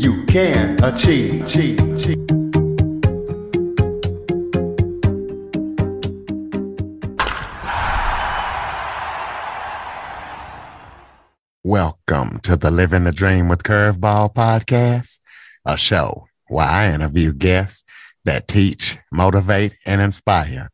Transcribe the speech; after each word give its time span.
you 0.00 0.24
can 0.24 0.82
achieve. 0.82 1.44
Welcome 11.62 12.40
to 12.40 12.56
the 12.56 12.70
Living 12.70 13.04
the 13.04 13.12
Dream 13.12 13.48
with 13.48 13.62
Curveball 13.62 14.32
podcast, 14.32 15.18
a 15.66 15.76
show 15.76 16.26
where 16.48 16.66
I 16.66 16.90
interview 16.90 17.34
guests 17.34 17.84
that 18.24 18.48
teach, 18.48 18.96
motivate, 19.12 19.76
and 19.84 20.00
inspire. 20.00 20.70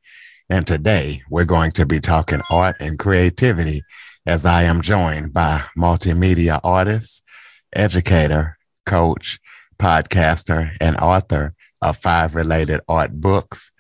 And 0.48 0.69
today 0.69 1.22
we're 1.28 1.45
going 1.45 1.72
to 1.72 1.84
be 1.84 1.98
talking 1.98 2.42
art 2.48 2.77
and 2.78 2.97
creativity 2.97 3.83
as 4.24 4.47
I 4.47 4.62
am 4.62 4.83
joined 4.83 5.33
by 5.33 5.64
multimedia 5.77 6.61
artist, 6.62 7.24
educator, 7.72 8.56
coach, 8.86 9.38
podcaster, 9.78 10.74
and 10.80 10.96
author 10.96 11.54
of 11.82 11.98
five 11.98 12.34
related 12.34 12.80
art 12.88 13.12
books, 13.20 13.72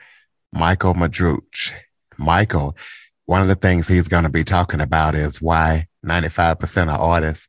Michaell 0.52 0.94
Magrutsche. 0.94 1.72
Michaell, 2.18 2.76
one 3.26 3.42
of 3.42 3.48
the 3.48 3.54
things 3.54 3.88
he's 3.88 4.08
going 4.08 4.24
to 4.24 4.30
be 4.30 4.44
talking 4.44 4.80
about 4.80 5.14
is 5.14 5.40
why 5.40 5.86
95% 6.04 6.94
of 6.94 7.00
artists 7.00 7.48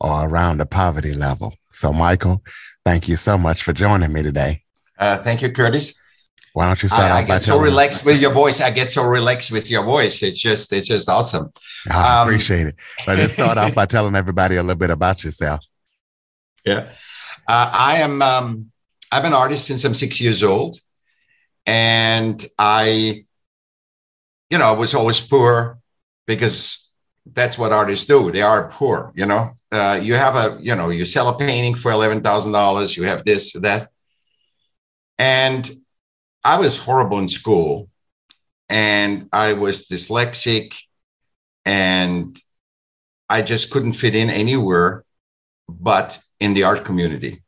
are 0.00 0.28
around 0.28 0.58
the 0.58 0.66
poverty 0.66 1.14
level. 1.14 1.54
So, 1.70 1.92
Michaell, 1.92 2.42
thank 2.84 3.08
you 3.08 3.16
so 3.16 3.38
much 3.38 3.62
for 3.62 3.72
joining 3.72 4.12
me 4.12 4.22
today. 4.22 4.62
Uh, 4.98 5.18
thank 5.18 5.42
you, 5.42 5.50
Curtis. 5.50 5.98
Why 6.52 6.66
don't 6.66 6.82
you 6.82 6.88
start? 6.88 7.10
I, 7.10 7.20
I 7.20 7.22
get 7.22 7.42
so 7.42 7.58
relaxed 7.58 8.04
with 8.04 8.20
your 8.20 8.32
voice. 8.32 8.60
I 8.60 8.70
get 8.70 8.90
so 8.90 9.04
relaxed 9.04 9.50
with 9.50 9.70
your 9.70 9.84
voice. 9.84 10.22
It's 10.22 10.38
just, 10.38 10.72
it's 10.72 10.88
just 10.88 11.08
awesome. 11.08 11.50
I 11.90 12.20
um, 12.20 12.28
appreciate 12.28 12.66
it. 12.66 12.74
But 13.06 13.18
let's 13.18 13.32
start 13.32 13.56
off 13.58 13.74
by 13.74 13.86
telling 13.86 14.14
everybody 14.14 14.56
a 14.56 14.62
little 14.62 14.78
bit 14.78 14.90
about 14.90 15.24
yourself. 15.24 15.64
Yeah, 16.64 16.88
uh, 17.48 17.70
I 17.72 17.96
am. 17.98 18.22
Um, 18.22 18.70
I'm 19.10 19.24
an 19.24 19.34
artist 19.34 19.66
since 19.66 19.84
I'm 19.84 19.94
six 19.94 20.20
years 20.20 20.42
old, 20.42 20.78
and 21.66 22.42
I, 22.58 23.24
you 24.50 24.58
know, 24.58 24.66
I 24.66 24.72
was 24.72 24.94
always 24.94 25.20
poor 25.20 25.78
because 26.26 26.88
that's 27.26 27.58
what 27.58 27.72
artists 27.72 28.06
do. 28.06 28.30
They 28.30 28.42
are 28.42 28.68
poor, 28.70 29.12
you 29.14 29.26
know. 29.26 29.50
Uh, 29.70 29.98
you 30.02 30.14
have 30.14 30.36
a, 30.36 30.58
you 30.60 30.74
know, 30.76 30.90
you 30.90 31.04
sell 31.04 31.28
a 31.28 31.38
painting 31.38 31.74
for 31.74 31.90
eleven 31.90 32.20
thousand 32.22 32.52
dollars. 32.52 32.96
You 32.96 33.04
have 33.04 33.24
this, 33.24 33.52
that, 33.54 33.88
and 35.18 35.68
I 36.44 36.58
was 36.58 36.78
horrible 36.78 37.18
in 37.18 37.28
school, 37.28 37.88
and 38.68 39.28
I 39.32 39.54
was 39.54 39.88
dyslexic, 39.88 40.76
and 41.64 42.36
I 43.28 43.42
just 43.42 43.70
couldn't 43.72 43.94
fit 43.94 44.14
in 44.14 44.30
anywhere, 44.30 45.04
but 45.68 46.20
in 46.44 46.54
the 46.54 46.64
art 46.64 46.84
community. 46.84 47.42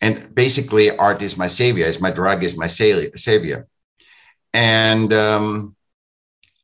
And 0.00 0.34
basically, 0.34 0.86
art 0.90 1.20
is 1.22 1.36
my 1.36 1.48
savior. 1.48 1.86
Is 1.86 2.00
my 2.00 2.12
drug. 2.20 2.44
Is 2.44 2.56
my 2.56 2.68
savior. 2.68 3.60
And 4.52 5.12
um, 5.12 5.76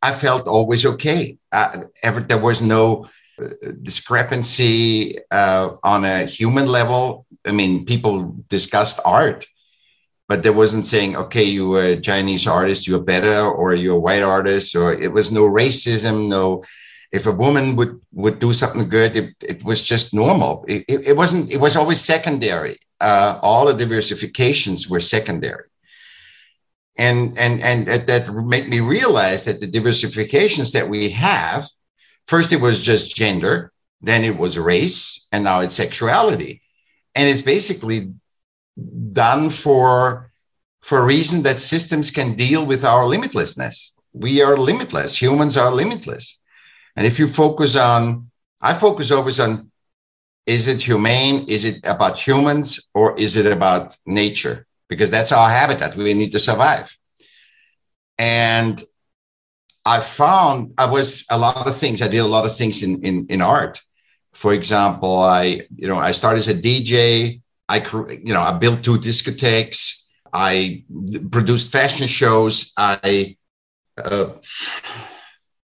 I 0.08 0.12
felt 0.12 0.48
always 0.48 0.86
okay. 0.92 1.38
Uh, 1.50 1.84
ever, 2.02 2.20
there 2.20 2.44
was 2.48 2.62
no 2.62 3.08
uh, 3.42 3.48
discrepancy 3.82 5.18
uh, 5.30 5.66
on 5.82 6.04
a 6.04 6.24
human 6.24 6.66
level. 6.66 7.26
I 7.44 7.52
mean, 7.52 7.84
people 7.84 8.36
discussed 8.48 9.00
art, 9.04 9.46
but 10.28 10.42
there 10.42 10.52
wasn't 10.52 10.86
saying, 10.86 11.16
okay, 11.16 11.44
you 11.44 11.68
were 11.68 11.84
a 11.84 12.00
Chinese 12.00 12.46
artist, 12.46 12.86
you're 12.86 13.10
better, 13.14 13.40
or 13.40 13.74
you're 13.74 13.96
a 13.96 14.06
white 14.08 14.22
artist, 14.22 14.76
or 14.76 14.92
it 14.92 15.12
was 15.12 15.30
no 15.30 15.42
racism, 15.42 16.28
no. 16.28 16.62
If 17.14 17.26
a 17.26 17.38
woman 17.44 17.76
would 17.76 17.94
would 18.22 18.38
do 18.38 18.52
something 18.52 18.88
good, 18.88 19.12
it, 19.20 19.30
it 19.52 19.64
was 19.64 19.80
just 19.92 20.12
normal. 20.12 20.64
It, 20.66 20.84
it, 20.88 21.16
wasn't. 21.16 21.52
It 21.52 21.60
was 21.60 21.76
always 21.76 22.00
secondary. 22.14 22.76
Uh, 23.00 23.38
all 23.42 23.64
the 23.66 23.84
diversifications 23.84 24.90
were 24.90 25.00
secondary 25.00 25.68
and 26.96 27.36
and 27.38 27.60
and 27.60 27.86
that 27.86 28.32
made 28.32 28.68
me 28.68 28.80
realize 28.80 29.44
that 29.44 29.60
the 29.60 29.66
diversifications 29.66 30.72
that 30.72 30.88
we 30.88 31.10
have 31.10 31.68
first 32.26 32.52
it 32.52 32.60
was 32.60 32.80
just 32.80 33.16
gender 33.16 33.72
then 34.00 34.22
it 34.22 34.38
was 34.38 34.58
race 34.58 35.26
and 35.32 35.44
now 35.44 35.60
it's 35.60 35.74
sexuality 35.74 36.62
and 37.14 37.28
it's 37.28 37.40
basically 37.40 38.12
done 39.12 39.50
for 39.50 40.30
for 40.82 40.98
a 40.98 41.04
reason 41.04 41.42
that 41.42 41.58
systems 41.58 42.10
can 42.10 42.36
deal 42.36 42.64
with 42.64 42.84
our 42.84 43.04
limitlessness 43.04 43.92
we 44.12 44.40
are 44.40 44.56
limitless 44.56 45.20
humans 45.20 45.56
are 45.56 45.72
limitless 45.72 46.40
and 46.96 47.06
if 47.06 47.18
you 47.18 47.26
focus 47.26 47.76
on 47.76 48.30
i 48.62 48.72
focus 48.72 49.10
always 49.10 49.40
on 49.40 49.70
is 50.46 50.68
it 50.68 50.80
humane 50.80 51.44
is 51.48 51.64
it 51.64 51.80
about 51.84 52.18
humans 52.18 52.90
or 52.94 53.16
is 53.18 53.36
it 53.36 53.50
about 53.50 53.96
nature 54.06 54.66
because 54.88 55.10
that's 55.10 55.32
our 55.32 55.48
habitat. 55.48 55.96
We 55.96 56.14
need 56.14 56.32
to 56.32 56.38
survive. 56.38 56.96
And 58.18 58.80
I 59.84 60.00
found 60.00 60.72
I 60.78 60.86
was 60.86 61.24
a 61.30 61.38
lot 61.38 61.66
of 61.66 61.76
things. 61.76 62.00
I 62.00 62.08
did 62.08 62.18
a 62.18 62.26
lot 62.26 62.46
of 62.46 62.56
things 62.56 62.82
in, 62.82 63.02
in, 63.04 63.26
in 63.28 63.42
art. 63.42 63.80
For 64.32 64.52
example, 64.52 65.18
I, 65.18 65.62
you 65.76 65.88
know, 65.88 65.98
I 65.98 66.12
started 66.12 66.40
as 66.40 66.48
a 66.48 66.54
DJ. 66.54 67.40
I, 67.68 67.78
you 68.22 68.34
know, 68.34 68.40
I 68.40 68.52
built 68.58 68.82
two 68.82 68.98
discotheques. 68.98 70.08
I 70.32 70.84
produced 71.30 71.72
fashion 71.72 72.06
shows. 72.06 72.72
I 72.76 73.36
uh, 73.96 74.34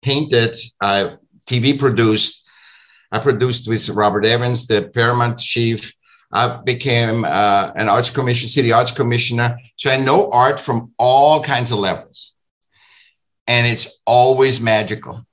painted. 0.03 0.57
I 0.81 1.17
TV 1.47 1.79
produced. 1.79 2.49
I 3.13 3.19
produced 3.19 3.69
with 3.69 3.89
Robert 3.89 4.25
Evans, 4.25 4.67
the 4.67 4.91
Paramount 4.95 5.39
chief. 5.39 5.95
I 6.33 6.61
became 6.65 7.25
uh, 7.25 7.73
an 7.75 7.89
arts 7.89 8.11
commission, 8.11 8.49
city 8.49 8.71
arts 8.73 8.93
commissioner. 8.93 9.59
So 9.77 9.91
I 9.91 9.97
know 9.97 10.31
art 10.31 10.61
from 10.61 10.93
all 10.97 11.43
kinds 11.43 11.73
of 11.73 11.79
levels. 11.79 12.35
And 13.49 13.67
it's 13.67 14.01
always 14.07 14.61
magical. 14.61 15.27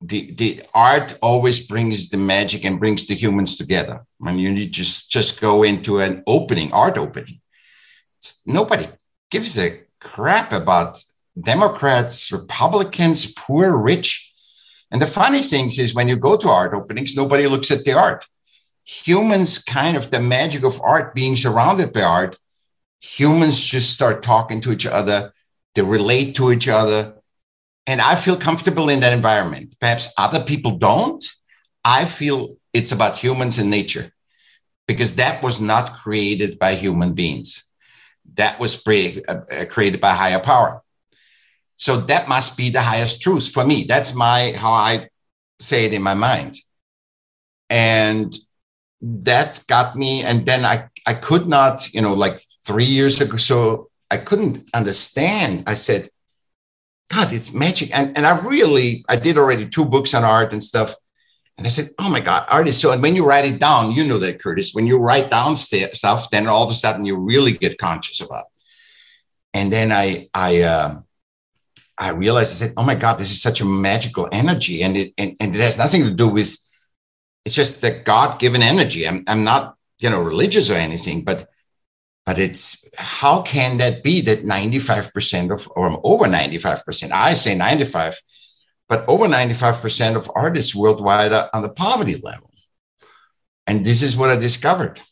The, 0.00 0.32
the 0.32 0.60
art 0.74 1.16
always 1.22 1.66
brings 1.66 2.08
the 2.08 2.16
magic 2.16 2.64
and 2.64 2.80
brings 2.80 3.06
the 3.06 3.14
humans 3.14 3.56
together. 3.56 4.04
When 4.18 4.38
you 4.38 4.66
just 4.66 5.10
just 5.10 5.40
go 5.40 5.62
into 5.62 6.00
an 6.00 6.24
opening, 6.26 6.72
art 6.72 6.98
opening. 6.98 7.40
It's, 8.18 8.42
nobody 8.44 8.86
gives 9.30 9.56
a 9.56 9.82
crap 10.00 10.52
about 10.52 11.02
Democrats, 11.40 12.30
Republicans, 12.30 13.32
poor, 13.32 13.76
rich. 13.76 14.32
And 14.90 15.02
the 15.02 15.06
funny 15.06 15.42
thing 15.42 15.66
is 15.66 15.94
when 15.94 16.08
you 16.08 16.16
go 16.16 16.36
to 16.36 16.48
art 16.48 16.74
openings, 16.74 17.16
nobody 17.16 17.46
looks 17.46 17.70
at 17.70 17.84
the 17.84 17.92
art. 17.92 18.26
Humans 18.84 19.64
kind 19.64 19.96
of 19.96 20.10
the 20.10 20.20
magic 20.20 20.64
of 20.64 20.80
art 20.82 21.14
being 21.14 21.36
surrounded 21.36 21.92
by 21.92 22.02
art 22.02 22.38
humans 23.04 23.62
just 23.62 23.92
start 23.92 24.22
talking 24.22 24.62
to 24.62 24.72
each 24.72 24.86
other. 24.86 25.32
They 25.74 25.82
relate 25.82 26.36
to 26.36 26.50
each 26.52 26.68
other. 26.68 27.14
And 27.86 28.00
i 28.00 28.14
feel 28.14 28.36
comfortable 28.36 28.88
in 28.88 29.00
that 29.00 29.12
environment. 29.12 29.76
Perhaps 29.78 30.14
other 30.16 30.42
people 30.42 30.78
don't. 30.78 31.22
I 31.84 32.06
feel 32.06 32.56
it's 32.72 32.92
about 32.92 33.18
humans 33.18 33.58
and 33.58 33.70
nature 33.70 34.10
because 34.88 35.16
that 35.16 35.42
was 35.42 35.60
not 35.60 35.92
created 35.92 36.58
by 36.58 36.76
human 36.76 37.12
beings. 37.12 37.68
That 38.34 38.58
was 38.58 38.74
pre- 38.74 39.22
uh, 39.28 39.66
created 39.68 40.00
by 40.00 40.14
higher 40.14 40.40
power 40.40 40.82
so 41.76 41.96
that 41.96 42.28
must 42.28 42.56
be 42.56 42.70
the 42.70 42.80
highest 42.80 43.22
truth 43.22 43.50
for 43.50 43.66
me. 43.66 43.84
That's 43.88 44.14
my 44.14 44.52
how 44.56 44.72
i 44.72 45.08
say 45.60 45.86
it 45.86 45.94
in 45.94 46.02
my 46.02 46.14
mind. 46.14 46.56
And 47.70 48.34
that 49.00 49.62
got 49.68 49.96
me 49.96 50.22
and 50.22 50.46
then 50.46 50.64
i 50.64 50.88
i 51.06 51.12
could 51.12 51.46
not 51.46 51.92
you 51.92 52.00
know 52.00 52.14
like 52.14 52.38
three 52.64 52.86
years 52.86 53.20
ago 53.20 53.36
so 53.36 53.90
i 54.10 54.16
couldn't 54.16 54.68
understand. 54.72 55.64
I 55.66 55.74
said 55.74 56.08
god 57.10 57.32
it's 57.32 57.52
magic. 57.52 57.96
And 57.96 58.16
and 58.16 58.26
i 58.26 58.38
really 58.40 59.04
i 59.08 59.16
did 59.16 59.38
already 59.38 59.68
two 59.68 59.84
books 59.84 60.14
on 60.14 60.24
art 60.24 60.52
and 60.52 60.62
stuff. 60.62 60.94
And 61.58 61.66
i 61.66 61.70
said 61.70 61.90
oh 61.98 62.10
my 62.10 62.20
god 62.20 62.46
art 62.48 62.68
is 62.68 62.78
so 62.78 62.92
and 62.92 63.02
when 63.02 63.16
you 63.16 63.26
write 63.26 63.44
it 63.44 63.60
down 63.60 63.92
you 63.92 64.04
know 64.04 64.18
that 64.18 64.40
curtis 64.42 64.74
when 64.74 64.86
you 64.86 64.98
write 64.98 65.30
down 65.30 65.56
stuff 65.56 66.30
then 66.30 66.46
all 66.46 66.64
of 66.64 66.70
a 66.70 66.74
sudden 66.74 67.04
you 67.04 67.16
really 67.16 67.52
get 67.52 67.78
conscious 67.78 68.20
about 68.20 68.44
it. 68.46 68.52
And 69.58 69.72
then 69.72 69.92
i 69.92 70.28
i 70.34 70.62
uh, 70.62 71.00
i 71.98 72.10
realized 72.10 72.52
i 72.52 72.66
said 72.66 72.74
oh 72.76 72.84
my 72.84 72.94
god 72.94 73.18
this 73.18 73.30
is 73.30 73.40
such 73.40 73.60
a 73.60 73.64
magical 73.64 74.28
energy 74.32 74.82
and 74.82 74.96
it 74.96 75.12
and, 75.18 75.36
and 75.40 75.54
it 75.54 75.60
has 75.60 75.78
nothing 75.78 76.02
to 76.04 76.10
do 76.10 76.28
with 76.28 76.56
it's 77.44 77.54
just 77.54 77.82
the 77.82 77.90
God 77.90 78.40
given 78.40 78.62
energy. 78.62 79.06
I'm, 79.06 79.22
I'm 79.26 79.44
not 79.44 79.76
you 79.98 80.10
know, 80.10 80.20
religious 80.20 80.70
or 80.70 80.74
anything, 80.74 81.24
but 81.24 81.48
but 82.26 82.38
it's 82.38 82.86
how 82.96 83.42
can 83.42 83.76
that 83.78 84.02
be 84.02 84.22
that 84.22 84.44
95% 84.44 85.52
of 85.52 85.68
or 85.76 86.00
over 86.04 86.24
95%, 86.24 87.10
I 87.12 87.34
say 87.34 87.54
95, 87.54 88.18
but 88.88 89.06
over 89.06 89.26
95% 89.26 90.16
of 90.16 90.30
artists 90.34 90.74
worldwide 90.74 91.32
are 91.34 91.50
on 91.52 91.60
the 91.60 91.74
poverty 91.74 92.16
level. 92.22 92.50
And 93.66 93.84
this 93.84 94.02
is 94.02 94.16
what 94.16 94.30
I 94.30 94.36
discovered. 94.36 95.02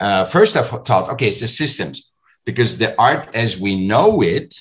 Uh, 0.00 0.24
first, 0.24 0.56
I 0.56 0.62
thought, 0.62 1.10
okay, 1.10 1.28
it's 1.28 1.40
the 1.40 1.46
systems 1.46 2.10
because 2.44 2.78
the 2.78 3.00
art 3.00 3.32
as 3.36 3.60
we 3.60 3.86
know 3.86 4.20
it, 4.20 4.54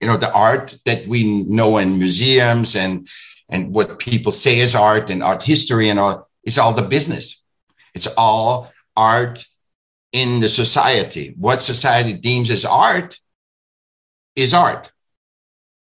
you 0.00 0.06
know, 0.06 0.16
the 0.16 0.32
art 0.32 0.76
that 0.84 1.06
we 1.06 1.44
know 1.48 1.78
in 1.78 1.98
museums 1.98 2.76
and 2.76 3.08
and 3.48 3.74
what 3.74 3.98
people 3.98 4.32
say 4.32 4.60
is 4.60 4.74
art 4.74 5.10
and 5.10 5.22
art 5.22 5.42
history 5.42 5.88
and 5.88 5.98
all, 5.98 6.28
is 6.44 6.58
all 6.58 6.74
the 6.74 6.82
business. 6.82 7.42
It's 7.94 8.06
all 8.16 8.70
art 8.94 9.44
in 10.12 10.40
the 10.40 10.48
society. 10.48 11.34
What 11.38 11.62
society 11.62 12.12
deems 12.12 12.50
as 12.50 12.64
art 12.64 13.18
is 14.36 14.52
art. 14.52 14.92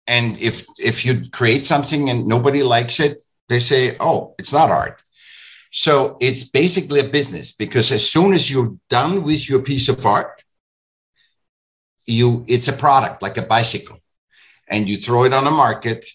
And 0.06 0.40
if 0.40 0.64
if 0.78 1.04
you 1.04 1.28
create 1.30 1.64
something 1.64 2.10
and 2.10 2.26
nobody 2.26 2.62
likes 2.62 2.98
it, 3.00 3.18
they 3.48 3.60
say, 3.60 3.96
"Oh, 4.00 4.34
it's 4.38 4.52
not 4.52 4.70
art." 4.70 5.00
So 5.70 6.16
it's 6.20 6.44
basically 6.44 7.00
a 7.00 7.08
business 7.08 7.52
because 7.52 7.92
as 7.92 8.08
soon 8.08 8.34
as 8.34 8.50
you're 8.50 8.76
done 8.90 9.22
with 9.22 9.48
your 9.48 9.62
piece 9.62 9.88
of 9.88 10.04
art, 10.04 10.41
you 12.06 12.44
it's 12.48 12.68
a 12.68 12.72
product 12.72 13.22
like 13.22 13.36
a 13.36 13.42
bicycle, 13.42 13.98
and 14.68 14.88
you 14.88 14.96
throw 14.96 15.24
it 15.24 15.32
on 15.32 15.44
the 15.44 15.50
market, 15.50 16.06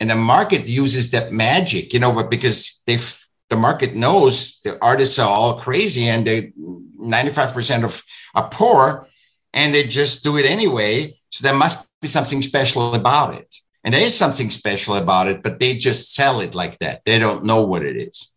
and 0.00 0.10
the 0.10 0.16
market 0.16 0.66
uses 0.66 1.10
that 1.10 1.32
magic, 1.32 1.92
you 1.92 2.00
know, 2.00 2.12
but 2.12 2.30
because 2.30 2.82
they've 2.86 3.20
the 3.50 3.56
market 3.56 3.94
knows 3.94 4.58
the 4.64 4.78
artists 4.82 5.18
are 5.18 5.28
all 5.28 5.60
crazy 5.60 6.08
and 6.08 6.26
they 6.26 6.52
95% 6.98 7.84
of 7.84 8.02
are 8.34 8.48
poor 8.50 9.06
and 9.52 9.72
they 9.72 9.84
just 9.84 10.24
do 10.24 10.36
it 10.36 10.46
anyway. 10.46 11.16
So 11.30 11.46
there 11.46 11.54
must 11.54 11.86
be 12.00 12.08
something 12.08 12.42
special 12.42 12.94
about 12.94 13.34
it. 13.34 13.54
And 13.84 13.94
there 13.94 14.02
is 14.02 14.16
something 14.16 14.50
special 14.50 14.94
about 14.96 15.28
it, 15.28 15.42
but 15.42 15.60
they 15.60 15.74
just 15.74 16.14
sell 16.14 16.40
it 16.40 16.54
like 16.54 16.78
that. 16.78 17.04
They 17.04 17.18
don't 17.18 17.44
know 17.44 17.64
what 17.64 17.84
it 17.84 17.96
is. 17.96 18.36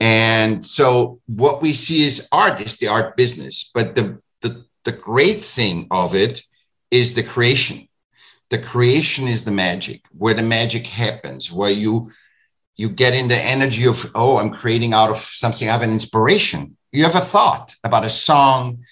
And 0.00 0.64
so 0.64 1.20
what 1.26 1.62
we 1.62 1.72
see 1.72 2.02
is 2.02 2.28
art 2.30 2.60
is 2.60 2.76
the 2.76 2.88
art 2.88 3.16
business. 3.16 3.70
But 3.74 3.94
the, 3.94 4.20
the, 4.86 4.92
great 4.92 5.42
thing 5.42 5.86
of 5.90 6.14
it 6.14 6.42
is 6.90 7.14
the 7.14 7.22
creation. 7.22 7.86
The 8.50 8.58
creation 8.58 9.26
is 9.26 9.44
the 9.44 9.50
magic, 9.50 10.02
where 10.16 10.34
the 10.34 10.42
magic 10.42 10.86
happens, 10.86 11.52
where 11.52 11.70
you 11.70 12.10
you 12.76 12.90
get 12.90 13.14
in 13.14 13.28
the 13.28 13.40
energy 13.40 13.86
of, 13.86 14.10
oh, 14.14 14.36
I'm 14.36 14.50
creating 14.50 14.92
out 14.92 15.10
of 15.10 15.16
something. 15.16 15.68
I 15.68 15.72
have 15.72 15.82
an 15.82 15.92
inspiration. 15.92 16.76
You 16.92 17.04
have 17.04 17.14
a 17.14 17.20
thought 17.20 17.74
about 17.82 18.04
a 18.04 18.10
song, 18.10 18.84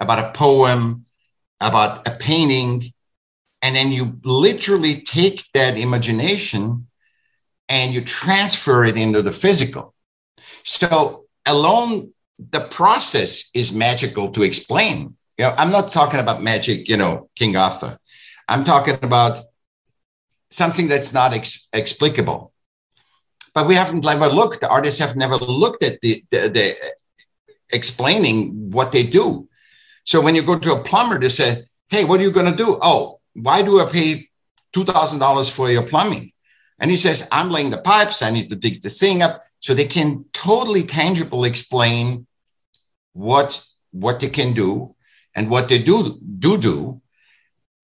about 0.00 0.18
a 0.18 0.32
poem, 0.36 1.04
about 1.60 2.06
a 2.08 2.16
painting. 2.16 2.92
And 3.62 3.76
then 3.76 3.92
you 3.92 4.18
literally 4.24 5.02
take 5.02 5.44
that 5.54 5.76
imagination 5.76 6.88
and 7.68 7.94
you 7.94 8.04
transfer 8.04 8.84
it 8.84 8.96
into 8.96 9.22
the 9.22 9.32
physical. 9.32 9.94
So 10.64 11.26
alone, 11.46 12.12
the 12.38 12.60
process 12.60 13.50
is 13.54 13.72
magical 13.72 14.32
to 14.32 14.42
explain. 14.42 15.16
You 15.40 15.46
know, 15.46 15.54
I'm 15.56 15.70
not 15.70 15.90
talking 15.90 16.20
about 16.20 16.42
magic, 16.42 16.86
you 16.86 16.98
know, 16.98 17.30
King 17.34 17.56
Arthur. 17.56 17.98
I'm 18.46 18.62
talking 18.62 18.98
about 19.02 19.40
something 20.50 20.86
that's 20.86 21.14
not 21.14 21.32
ex- 21.32 21.68
explicable 21.72 22.52
but 23.54 23.66
we 23.66 23.74
haven't 23.74 24.04
never 24.04 24.26
looked. 24.26 24.60
The 24.60 24.68
artists 24.68 25.00
have 25.00 25.16
never 25.16 25.36
looked 25.36 25.82
at 25.82 26.00
the, 26.00 26.22
the, 26.30 26.48
the 26.48 26.76
explaining 27.70 28.70
what 28.70 28.92
they 28.92 29.02
do. 29.02 29.48
So 30.04 30.20
when 30.20 30.34
you 30.34 30.42
go 30.42 30.58
to 30.58 30.74
a 30.74 30.82
plumber, 30.82 31.18
they 31.18 31.28
say, 31.28 31.64
"Hey, 31.88 32.04
what 32.04 32.20
are 32.20 32.22
you 32.22 32.32
going 32.32 32.50
to 32.50 32.56
do?" 32.56 32.78
Oh, 32.80 33.20
why 33.34 33.62
do 33.62 33.80
I 33.80 33.86
pay 33.90 34.28
two 34.72 34.84
thousand 34.84 35.18
dollars 35.18 35.48
for 35.48 35.70
your 35.70 35.86
plumbing? 35.86 36.32
And 36.78 36.90
he 36.90 36.96
says, 36.96 37.28
"I'm 37.32 37.50
laying 37.50 37.70
the 37.70 37.82
pipes. 37.82 38.22
I 38.22 38.30
need 38.30 38.48
to 38.50 38.56
dig 38.56 38.82
this 38.82 38.98
thing 38.98 39.22
up." 39.22 39.42
So 39.58 39.74
they 39.74 39.86
can 39.86 40.24
totally 40.32 40.84
tangible 40.84 41.44
explain 41.44 42.26
what 43.12 43.64
what 43.92 44.20
they 44.20 44.30
can 44.30 44.52
do 44.52 44.94
and 45.34 45.50
what 45.50 45.68
they 45.68 45.82
do 45.82 46.18
do 46.38 46.58
do, 46.58 47.00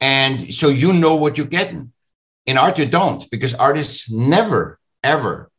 and 0.00 0.54
so 0.54 0.68
you 0.68 0.92
know 0.92 1.16
what 1.16 1.38
you're 1.38 1.46
getting. 1.46 1.92
In 2.46 2.58
art, 2.58 2.78
you 2.78 2.86
don't 2.86 3.28
because 3.30 3.54
artists 3.54 4.10
never 4.10 4.78
ever 5.02 5.50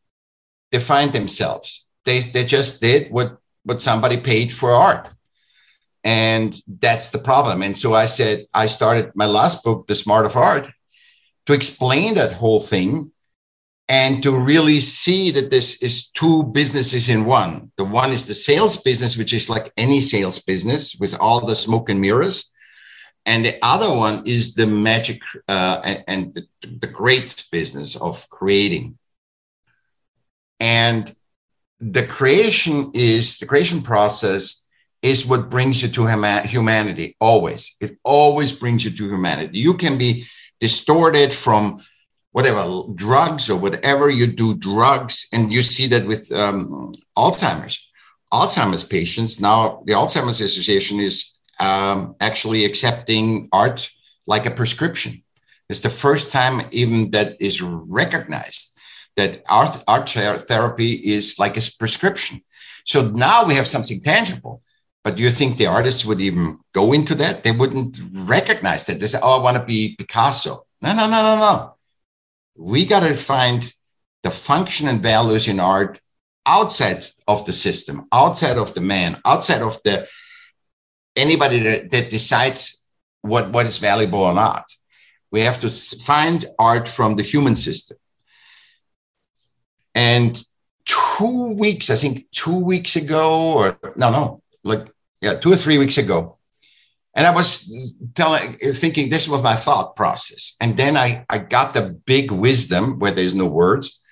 define 0.72 1.12
themselves. 1.12 1.86
They, 2.06 2.20
they 2.20 2.46
just 2.46 2.82
did 2.82 3.12
what, 3.12 3.38
what 3.64 3.82
somebody 3.82 4.18
paid 4.18 4.52
for 4.52 4.72
art. 4.72 5.10
And 6.04 6.58
that's 6.68 7.10
the 7.10 7.20
problem. 7.20 7.64
And 7.64 7.78
so 7.78 7.94
I 7.94 8.06
said, 8.06 8.46
I 8.54 8.68
started 8.68 9.12
my 9.16 9.26
last 9.26 9.64
book, 9.64 9.88
The 9.88 9.96
Smart 9.96 10.26
of 10.26 10.36
Art, 10.36 10.70
to 11.46 11.54
explain 11.54 12.16
that 12.16 12.34
whole 12.34 12.60
thing 12.60 13.12
and 13.90 14.22
to 14.24 14.38
really 14.38 14.80
see 14.80 15.32
that 15.32 15.50
this 15.50 15.82
is 15.82 16.10
two 16.10 16.44
businesses 16.52 17.10
in 17.10 17.26
one. 17.26 17.72
The 17.78 17.86
one 17.86 18.12
is 18.12 18.26
the 18.26 18.34
sales 18.34 18.82
business, 18.82 19.18
which 19.18 19.34
is 19.34 19.50
like 19.50 19.72
any 19.78 20.02
sales 20.02 20.40
business 20.40 20.98
with 21.00 21.16
all 21.20 21.46
the 21.46 21.56
smoke 21.56 21.90
and 21.90 22.02
mirrors. 22.02 22.54
And 23.26 23.46
the 23.46 23.58
other 23.62 23.94
one 23.94 24.24
is 24.26 24.56
the 24.56 24.68
magic 24.68 25.20
uh, 25.48 25.96
and, 26.08 26.34
the, 26.34 26.48
the 26.62 26.88
great 26.88 27.46
business 27.52 27.96
of 27.96 28.30
creating. 28.30 28.98
And 30.60 31.14
the 31.80 32.06
creation 32.06 32.92
is 32.94 33.38
the 33.40 33.46
creation 33.46 33.82
process 33.82 34.66
is 35.02 35.26
what 35.26 35.50
brings 35.50 35.84
you 35.84 35.90
to 35.90 36.42
humanity 36.44 37.16
always. 37.22 37.76
It 37.80 37.98
always 38.04 38.52
brings 38.52 38.84
you 38.84 38.92
to 38.92 39.10
humanity. 39.10 39.60
You 39.60 39.76
can 39.76 39.98
be 39.98 40.26
distorted 40.60 41.32
from 41.32 41.80
whatever 42.32 42.84
drugs 42.96 43.50
or 43.50 43.58
whatever 43.58 44.10
you 44.10 44.28
do 44.28 44.56
drugs 44.56 45.28
and 45.34 45.52
you 45.52 45.62
see 45.62 45.88
that 45.88 46.06
with 46.06 46.32
um, 46.34 46.94
alzheimer's 47.18 47.92
alzheimer's 48.32 48.84
patients 48.84 49.40
now 49.40 49.82
the 49.86 49.94
alzheimer's 49.94 50.42
association 50.42 51.00
is 51.00 51.42
um, 51.60 52.16
actually 52.20 52.66
accepting 52.66 53.50
art 53.52 53.90
like 54.28 54.46
a 54.46 54.52
prescription 54.52 55.14
it's 55.70 55.82
the 55.82 55.90
first 55.90 56.32
time 56.32 56.62
even 56.72 57.12
that 57.12 57.36
is 57.42 57.62
recognized 57.62 58.78
that 59.18 59.42
art, 59.50 59.84
art 59.88 60.10
therapy 60.10 60.94
is 60.94 61.38
like 61.38 61.58
a 61.58 61.62
prescription. 61.78 62.40
So 62.86 63.10
now 63.10 63.46
we 63.46 63.56
have 63.56 63.68
something 63.68 64.00
tangible. 64.02 64.62
But 65.04 65.16
do 65.16 65.24
you 65.24 65.32
think 65.32 65.58
the 65.58 65.68
artists 65.68 66.06
would 66.06 66.22
even 66.22 66.60
go 66.74 66.94
into 66.94 67.16
that? 67.16 67.44
They 67.44 67.52
wouldn't 67.52 67.98
recognize 68.14 68.86
that. 68.86 69.00
They 69.00 69.08
say, 69.08 69.20
oh, 69.22 69.40
I 69.40 69.44
want 69.44 69.58
to 69.58 69.66
be 69.66 69.96
Picasso. 69.98 70.66
No, 70.82 70.94
no, 70.94 71.10
no, 71.10 71.22
no, 71.22 71.40
no. 71.40 71.77
We 72.58 72.86
got 72.86 73.08
to 73.08 73.16
find 73.16 73.72
the 74.24 74.32
function 74.32 74.88
and 74.88 75.02
values 75.02 75.48
in 75.48 75.60
art 75.60 76.02
outside 76.46 77.04
of 77.28 77.46
the 77.46 77.54
system, 77.54 78.08
outside 78.12 78.58
of 78.58 78.74
the 78.74 78.82
man, 78.82 79.22
outside 79.26 79.62
of 79.62 79.82
the 79.84 80.08
anybody 81.16 81.60
that, 81.60 81.92
that 81.92 82.10
decides 82.10 82.88
what, 83.22 83.52
what 83.52 83.66
is 83.66 83.78
valuable 83.78 84.20
or 84.20 84.34
not. 84.34 84.66
We 85.32 85.42
have 85.42 85.60
to 85.62 85.70
find 85.70 86.46
art 86.58 86.88
from 86.88 87.16
the 87.16 87.24
human 87.24 87.56
system. 87.56 87.98
And 89.94 90.42
two 90.86 91.54
weeks, 91.54 91.90
I 91.90 91.96
think 91.96 92.28
two 92.32 92.58
weeks 92.58 92.96
ago, 92.96 93.54
or 93.54 93.78
no, 93.96 94.12
no, 94.12 94.42
like, 94.64 94.88
yeah, 95.22 95.34
two 95.40 95.52
or 95.52 95.56
three 95.56 95.78
weeks 95.78 95.98
ago. 95.98 96.37
And 97.18 97.26
I 97.26 97.32
was 97.32 97.68
telling, 98.14 98.54
thinking 98.54 99.10
this 99.10 99.28
was 99.28 99.42
my 99.42 99.56
thought 99.56 99.96
process. 99.96 100.56
And 100.62 100.78
then 100.78 100.96
I, 100.96 101.26
I 101.28 101.40
got 101.40 101.74
the 101.74 102.00
big 102.06 102.30
wisdom 102.30 103.00
where 103.00 103.12
there's 103.12 103.34
no 103.34 103.48
words. 103.48 104.04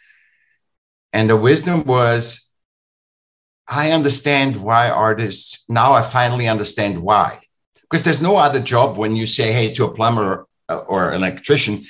And 1.14 1.30
the 1.30 1.38
wisdom 1.38 1.86
was, 1.86 2.52
I 3.68 3.92
understand 3.92 4.58
why 4.58 4.90
artists, 4.90 5.66
now 5.70 5.94
I 5.94 6.02
finally 6.02 6.48
understand 6.48 7.04
why. 7.04 7.42
Because 7.82 8.04
there's 8.04 8.24
no 8.24 8.38
other 8.38 8.60
job 8.60 8.98
when 8.98 9.16
you 9.16 9.28
say, 9.28 9.54
hey, 9.54 9.72
to 9.76 9.86
a 9.86 9.94
plumber 9.94 10.48
or 10.68 11.10
an 11.10 11.18
electrician, 11.18 11.84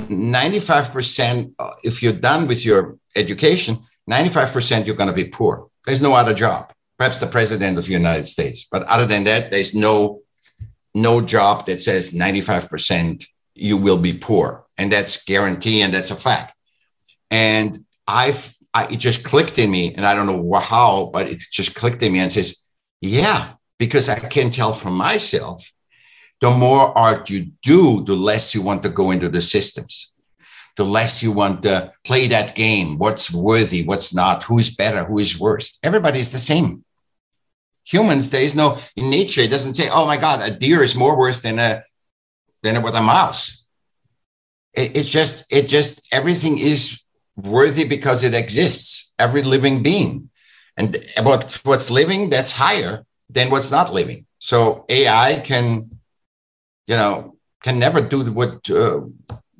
95%, 0.00 1.54
uh, 1.58 1.70
if 1.82 2.00
you're 2.00 2.12
done 2.12 2.46
with 2.46 2.64
your 2.64 2.96
education, 3.16 3.76
95% 4.08 4.86
you're 4.86 4.94
going 4.94 5.10
to 5.10 5.24
be 5.24 5.28
poor. 5.28 5.68
There's 5.84 6.00
no 6.00 6.14
other 6.14 6.32
job. 6.32 6.71
Perhaps 7.02 7.18
the 7.18 7.26
president 7.26 7.78
of 7.78 7.86
the 7.86 7.92
United 7.92 8.28
States. 8.28 8.68
But 8.70 8.84
other 8.84 9.06
than 9.06 9.24
that, 9.24 9.50
there's 9.50 9.74
no 9.74 10.20
no 10.94 11.20
job 11.20 11.66
that 11.66 11.80
says 11.80 12.14
95% 12.14 13.26
you 13.56 13.76
will 13.76 13.98
be 13.98 14.12
poor. 14.12 14.66
And 14.78 14.92
that's 14.92 15.24
guarantee 15.24 15.82
and 15.82 15.92
that's 15.92 16.12
a 16.12 16.14
fact. 16.14 16.54
And 17.28 17.84
I've 18.06 18.54
I, 18.72 18.84
it 18.84 19.00
just 19.00 19.24
clicked 19.24 19.58
in 19.58 19.68
me, 19.68 19.92
and 19.96 20.06
I 20.06 20.14
don't 20.14 20.28
know 20.28 20.60
how, 20.60 21.10
but 21.12 21.26
it 21.26 21.42
just 21.50 21.74
clicked 21.74 22.04
in 22.04 22.12
me 22.12 22.20
and 22.20 22.30
says, 22.30 22.62
yeah, 23.00 23.54
because 23.80 24.08
I 24.08 24.20
can 24.20 24.52
tell 24.52 24.72
from 24.72 24.94
myself 24.94 25.72
the 26.40 26.52
more 26.52 26.96
art 26.96 27.30
you 27.30 27.50
do, 27.64 28.04
the 28.04 28.14
less 28.14 28.54
you 28.54 28.62
want 28.62 28.84
to 28.84 28.90
go 28.90 29.10
into 29.10 29.28
the 29.28 29.42
systems, 29.42 30.12
the 30.76 30.84
less 30.84 31.20
you 31.20 31.32
want 31.32 31.64
to 31.64 31.92
play 32.04 32.28
that 32.28 32.54
game. 32.54 32.96
What's 32.96 33.34
worthy, 33.34 33.82
what's 33.82 34.14
not, 34.14 34.44
who's 34.44 34.70
better, 34.72 35.02
who 35.02 35.18
is 35.18 35.36
worse. 35.36 35.76
Everybody 35.82 36.20
is 36.20 36.30
the 36.30 36.38
same. 36.38 36.84
Humans, 37.84 38.30
there 38.30 38.42
is 38.42 38.54
no 38.54 38.78
in 38.96 39.10
nature. 39.10 39.40
It 39.40 39.50
doesn't 39.50 39.74
say, 39.74 39.88
"Oh 39.90 40.06
my 40.06 40.16
God, 40.16 40.42
a 40.42 40.50
deer 40.50 40.82
is 40.82 40.94
more 40.94 41.16
worse 41.18 41.42
than 41.42 41.58
a 41.58 41.82
than 42.62 42.82
with 42.82 42.94
a 42.94 43.02
mouse." 43.02 43.66
It, 44.74 44.96
it 44.96 45.04
just 45.04 45.44
it 45.50 45.68
just 45.68 46.08
everything 46.12 46.58
is 46.58 47.02
worthy 47.36 47.84
because 47.84 48.24
it 48.24 48.34
exists. 48.34 49.14
Every 49.18 49.42
living 49.42 49.82
being, 49.82 50.30
and 50.76 50.96
what 51.22 51.60
what's 51.64 51.90
living 51.90 52.30
that's 52.30 52.52
higher 52.52 53.04
than 53.30 53.50
what's 53.50 53.70
not 53.70 53.92
living. 53.92 54.26
So 54.38 54.84
AI 54.88 55.40
can, 55.44 55.90
you 56.86 56.96
know, 56.96 57.36
can 57.62 57.78
never 57.78 58.00
do 58.00 58.30
what 58.32 58.68
uh, 58.70 59.00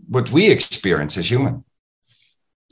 what 0.08 0.30
we 0.30 0.50
experience 0.50 1.16
as 1.16 1.30
human. 1.30 1.64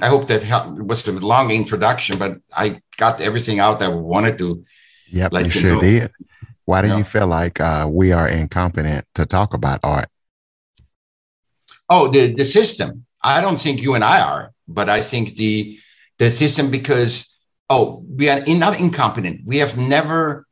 I 0.01 0.09
hope 0.09 0.29
that 0.29 0.43
was 0.79 1.07
a 1.07 1.13
long 1.13 1.51
introduction, 1.51 2.19
but 2.19 2.39
I 2.55 2.81
got 2.97 3.21
everything 3.21 3.61
out 3.61 3.81
that 3.81 3.91
I 3.91 3.95
wanted 3.95 4.39
to. 4.39 4.65
Yep, 5.11 5.33
you 5.33 5.51
sure 5.51 5.75
know. 5.75 5.81
did. 5.81 6.13
Why 6.65 6.83
do 6.83 6.89
you, 6.89 6.99
you 6.99 7.05
feel 7.05 7.27
like 7.27 7.61
uh, 7.61 7.89
we 7.91 8.13
are 8.13 8.29
incompetent 8.29 9.07
to 9.15 9.27
talk 9.27 9.55
about 9.55 9.81
art? 9.83 10.09
Oh, 11.89 12.09
the 12.09 12.35
the 12.35 12.45
system. 12.45 13.07
I 13.23 13.41
don't 13.41 13.61
think 13.61 13.83
you 13.83 13.95
and 13.95 14.05
I 14.05 14.21
are, 14.21 14.53
but 14.69 14.89
I 14.89 15.01
think 15.01 15.37
the 15.37 15.79
the 16.19 16.31
system 16.31 16.71
because 16.71 17.37
oh, 17.69 18.05
we 18.09 18.29
are 18.29 18.41
in, 18.45 18.59
not 18.59 18.81
incompetent. 18.81 19.43
We 19.45 19.59
have 19.59 19.77
never 19.77 20.47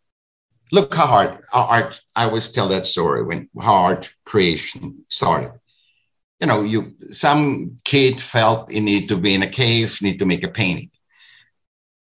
look 0.73 0.95
how 0.95 1.07
hard 1.07 1.39
art. 1.53 2.01
I 2.17 2.25
always 2.25 2.51
tell 2.51 2.69
that 2.69 2.87
story 2.87 3.23
when 3.23 3.49
how 3.61 3.75
art 3.75 4.13
creation 4.25 5.05
started 5.09 5.53
you 6.41 6.47
know, 6.47 6.63
you 6.63 6.95
some 7.11 7.79
kid 7.85 8.21
felt 8.21 8.71
he 8.71 8.81
need 8.81 9.09
to 9.09 9.17
be 9.17 9.35
in 9.35 9.43
a 9.43 9.49
cave, 9.49 9.99
need 10.03 10.19
to 10.21 10.27
make 10.27 10.45
a 10.45 10.49
painting, 10.49 10.91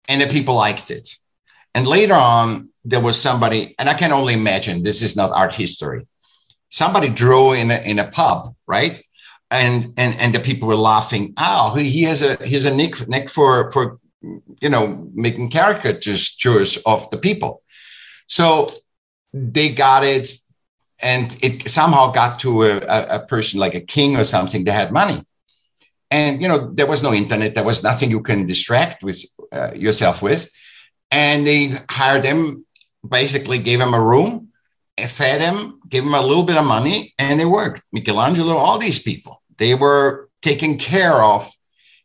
and 0.08 0.22
the 0.22 0.28
people 0.28 0.56
liked 0.56 0.92
it. 0.92 1.10
And 1.74 1.88
later 1.88 2.14
on, 2.14 2.70
there 2.84 3.00
was 3.00 3.20
somebody, 3.20 3.76
and 3.80 3.90
I 3.90 3.94
can 3.94 4.12
only 4.12 4.34
imagine 4.34 4.84
this 4.84 5.02
is 5.02 5.16
not 5.16 5.32
art 5.32 5.54
history. 5.54 6.08
Somebody 6.70 7.10
drew 7.10 7.54
in 7.54 7.70
a 7.70 7.82
in 7.82 8.00
a 8.00 8.10
pub, 8.10 8.56
right? 8.66 9.02
And 9.50 9.88
and 9.98 10.16
and 10.20 10.34
the 10.34 10.40
people 10.40 10.68
were 10.68 10.76
laughing. 10.76 11.34
Oh, 11.38 11.76
he 11.76 12.04
has 12.04 12.22
a 12.22 12.44
he's 12.46 12.66
a 12.66 12.74
nick 12.74 13.08
nick 13.08 13.30
for 13.30 13.72
for 13.72 14.00
you 14.62 14.70
know 14.70 15.10
making 15.14 15.52
caricatures 15.52 16.78
of 16.86 17.10
the 17.12 17.18
people. 17.18 17.62
So 18.28 18.70
they 19.34 19.70
got 19.70 20.04
it 20.04 20.30
and 21.02 21.36
it 21.42 21.70
somehow 21.70 22.12
got 22.12 22.40
to 22.40 22.64
a, 22.64 22.78
a, 22.78 23.26
person 23.26 23.60
like 23.60 23.76
a 23.76 23.82
king 23.82 24.16
or 24.18 24.24
something 24.24 24.64
that 24.66 24.74
had 24.74 24.92
money 24.92 25.26
and 26.12 26.42
you 26.42 26.48
know 26.48 26.70
there 26.74 26.86
was 26.86 27.02
no 27.02 27.14
internet 27.14 27.56
there 27.56 27.64
was 27.64 27.84
nothing 27.84 28.10
you 28.10 28.22
can 28.22 28.46
distract 28.46 29.04
with 29.04 29.24
uh, 29.52 29.72
yourself 29.74 30.22
with 30.22 30.50
and 31.12 31.46
they 31.46 31.74
hired 31.90 32.26
him 32.26 32.66
basically 33.08 33.58
gave 33.58 33.80
him 33.80 33.94
a 33.94 34.02
room 34.02 34.50
fed 35.08 35.42
him 35.42 35.80
gave 35.90 36.04
him 36.04 36.14
a 36.14 36.22
little 36.22 36.46
bit 36.46 36.58
of 36.58 36.66
money 36.66 37.14
and 37.18 37.40
they 37.40 37.46
worked 37.46 37.84
michelangelo 37.92 38.56
all 38.56 38.78
these 38.78 39.02
people 39.02 39.42
they 39.58 39.74
were 39.74 40.30
taking 40.42 40.78
care 40.78 41.24
of 41.24 41.50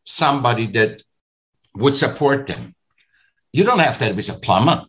somebody 0.05 0.67
that 0.67 1.03
would 1.75 1.97
support 1.97 2.47
them 2.47 2.75
you 3.53 3.65
don't 3.65 3.81
have 3.81 3.99
to 3.99 4.15
be 4.15 4.23
a 4.29 4.39
plumber 4.41 4.85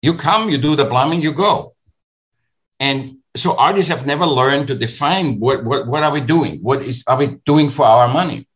you 0.00 0.14
come 0.14 0.48
you 0.48 0.56
do 0.56 0.74
the 0.74 0.86
plumbing 0.86 1.20
you 1.20 1.32
go 1.32 1.74
and 2.80 3.18
so 3.34 3.56
artists 3.56 3.90
have 3.90 4.06
never 4.06 4.26
learned 4.26 4.68
to 4.68 4.74
define 4.74 5.38
what, 5.38 5.64
what, 5.64 5.86
what 5.86 6.02
are 6.02 6.12
we 6.12 6.20
doing? 6.20 6.60
What 6.62 6.82
is 6.82 7.04
are 7.06 7.16
we 7.16 7.38
doing 7.46 7.70
for 7.70 7.86
our 7.86 8.08
money? 8.08 8.46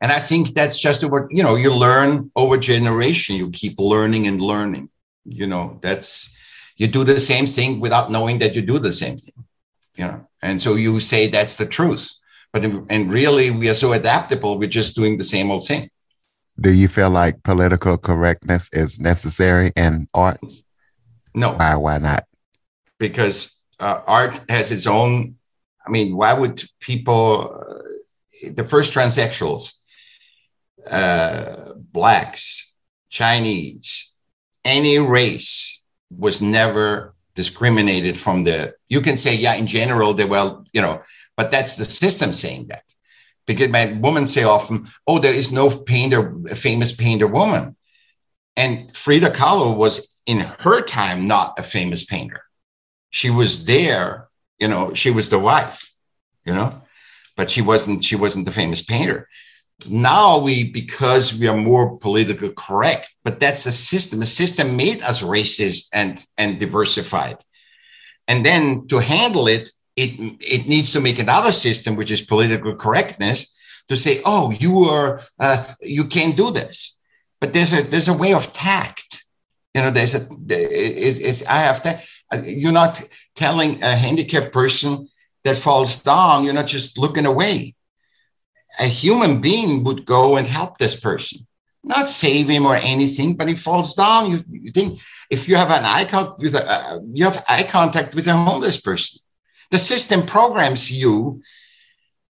And 0.00 0.10
I 0.10 0.18
think 0.18 0.54
that's 0.54 0.80
just 0.80 1.04
what, 1.04 1.24
you 1.30 1.42
know, 1.42 1.56
you 1.56 1.72
learn 1.74 2.30
over 2.34 2.56
generation. 2.56 3.36
You 3.36 3.50
keep 3.50 3.78
learning 3.78 4.26
and 4.26 4.40
learning. 4.40 4.88
You 5.24 5.46
know, 5.46 5.78
that's 5.82 6.34
you 6.76 6.86
do 6.86 7.04
the 7.04 7.20
same 7.20 7.46
thing 7.46 7.80
without 7.80 8.10
knowing 8.10 8.38
that 8.38 8.54
you 8.54 8.62
do 8.62 8.78
the 8.78 8.92
same 8.92 9.18
thing. 9.18 9.44
You 9.96 10.04
know, 10.04 10.28
and 10.40 10.62
so 10.62 10.76
you 10.76 11.00
say 11.00 11.26
that's 11.26 11.56
the 11.56 11.66
truth. 11.66 12.10
But 12.52 12.64
and 12.64 13.12
really 13.12 13.50
we 13.50 13.68
are 13.68 13.74
so 13.74 13.92
adaptable, 13.92 14.58
we're 14.58 14.68
just 14.68 14.96
doing 14.96 15.18
the 15.18 15.24
same 15.24 15.50
old 15.50 15.66
thing. 15.66 15.90
Do 16.58 16.72
you 16.72 16.88
feel 16.88 17.10
like 17.10 17.42
political 17.42 17.96
correctness 17.96 18.70
is 18.72 18.98
necessary 18.98 19.72
in 19.76 20.08
art? 20.12 20.40
No. 21.34 21.52
Why 21.52 21.76
why 21.76 21.98
not? 21.98 22.24
Because 22.98 23.60
uh, 23.78 24.00
art 24.06 24.40
has 24.48 24.70
its 24.70 24.86
own. 24.86 25.36
I 25.86 25.90
mean, 25.90 26.16
why 26.16 26.34
would 26.34 26.62
people, 26.80 27.56
uh, 27.56 28.50
the 28.50 28.64
first 28.64 28.92
transsexuals, 28.92 29.79
uh, 30.88 31.72
blacks, 31.76 32.74
Chinese, 33.08 34.14
any 34.64 34.98
race 34.98 35.82
was 36.10 36.42
never 36.42 37.14
discriminated 37.34 38.18
from 38.18 38.44
the. 38.44 38.74
You 38.88 39.00
can 39.00 39.16
say, 39.16 39.34
yeah, 39.34 39.54
in 39.54 39.66
general, 39.66 40.14
they 40.14 40.24
well, 40.24 40.64
you 40.72 40.82
know, 40.82 41.02
but 41.36 41.50
that's 41.50 41.76
the 41.76 41.84
system 41.84 42.32
saying 42.32 42.68
that. 42.68 42.84
Because 43.46 43.70
my 43.70 43.98
women 44.00 44.26
say 44.26 44.44
often, 44.44 44.86
oh, 45.06 45.18
there 45.18 45.34
is 45.34 45.50
no 45.50 45.70
painter, 45.70 46.36
famous 46.54 46.92
painter 46.92 47.26
woman. 47.26 47.76
And 48.56 48.94
Frida 48.94 49.30
Kahlo 49.30 49.76
was 49.76 50.20
in 50.26 50.40
her 50.40 50.82
time 50.82 51.26
not 51.26 51.58
a 51.58 51.62
famous 51.62 52.04
painter 52.04 52.42
she 53.10 53.28
was 53.28 53.64
there, 53.64 54.28
you 54.58 54.68
know, 54.68 54.94
she 54.94 55.10
was 55.10 55.30
the 55.30 55.38
wife, 55.38 55.92
you 56.44 56.54
know, 56.54 56.70
but 57.36 57.50
she 57.50 57.60
wasn't, 57.60 58.04
she 58.04 58.16
wasn't 58.16 58.46
the 58.46 58.52
famous 58.52 58.82
painter. 58.82 59.28
Now 59.88 60.38
we, 60.38 60.70
because 60.70 61.38
we 61.38 61.48
are 61.48 61.56
more 61.56 61.96
politically 61.98 62.52
correct, 62.56 63.14
but 63.24 63.40
that's 63.40 63.66
a 63.66 63.72
system. 63.72 64.20
a 64.22 64.26
system 64.26 64.76
made 64.76 65.00
us 65.02 65.22
racist 65.22 65.88
and, 65.92 66.22
and 66.36 66.58
diversified. 66.58 67.38
And 68.28 68.44
then 68.44 68.86
to 68.88 68.98
handle 68.98 69.48
it, 69.48 69.70
it, 69.96 70.38
it 70.40 70.68
needs 70.68 70.92
to 70.92 71.00
make 71.00 71.18
another 71.18 71.52
system, 71.52 71.96
which 71.96 72.10
is 72.10 72.20
political 72.20 72.74
correctness, 72.76 73.56
to 73.88 73.96
say, 73.96 74.20
oh, 74.24 74.50
you 74.50 74.84
are, 74.84 75.20
uh, 75.38 75.64
you 75.80 76.04
can't 76.04 76.36
do 76.36 76.50
this. 76.50 76.98
But 77.40 77.52
there's 77.52 77.72
a, 77.72 77.82
there's 77.82 78.08
a 78.08 78.16
way 78.16 78.34
of 78.34 78.52
tact. 78.52 79.24
You 79.74 79.82
know, 79.82 79.90
there's 79.90 80.14
a, 80.14 80.26
it's, 80.48 81.18
it's 81.18 81.46
I 81.46 81.58
have 81.58 81.82
to, 81.82 82.00
you're 82.44 82.72
not 82.72 83.02
telling 83.34 83.82
a 83.82 83.96
handicapped 83.96 84.52
person 84.52 85.08
that 85.44 85.56
falls 85.56 86.00
down, 86.00 86.44
you're 86.44 86.54
not 86.54 86.66
just 86.66 86.98
looking 86.98 87.26
away. 87.26 87.74
A 88.80 88.86
human 88.86 89.40
being 89.40 89.84
would 89.84 90.04
go 90.04 90.36
and 90.36 90.46
help 90.46 90.78
this 90.78 90.98
person, 90.98 91.46
not 91.84 92.08
save 92.08 92.48
him 92.48 92.66
or 92.66 92.76
anything, 92.76 93.36
but 93.36 93.48
he 93.48 93.54
falls 93.54 93.94
down. 93.94 94.30
You, 94.30 94.44
you 94.48 94.72
think 94.72 95.00
if 95.30 95.48
you 95.48 95.56
have 95.56 95.70
an 95.70 95.84
eye 95.84 96.06
contact 96.06 96.40
with 96.40 96.54
a, 96.54 96.64
uh, 96.68 96.98
you 97.12 97.24
have 97.24 97.44
eye 97.48 97.64
contact 97.64 98.14
with 98.14 98.26
a 98.26 98.32
homeless 98.32 98.80
person, 98.80 99.20
the 99.70 99.78
system 99.78 100.26
programs 100.26 100.90
you 100.90 101.42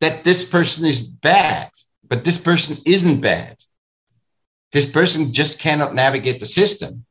that 0.02 0.24
this 0.24 0.50
person 0.50 0.86
is 0.86 1.06
bad, 1.06 1.70
but 2.08 2.26
this 2.26 2.38
person 2.38 2.78
isn't 2.86 3.22
bad. 3.22 3.56
This 4.72 4.92
person 4.92 5.32
just 5.32 5.62
cannot 5.62 5.96
navigate 5.96 6.40
the 6.40 6.46
system 6.46 7.06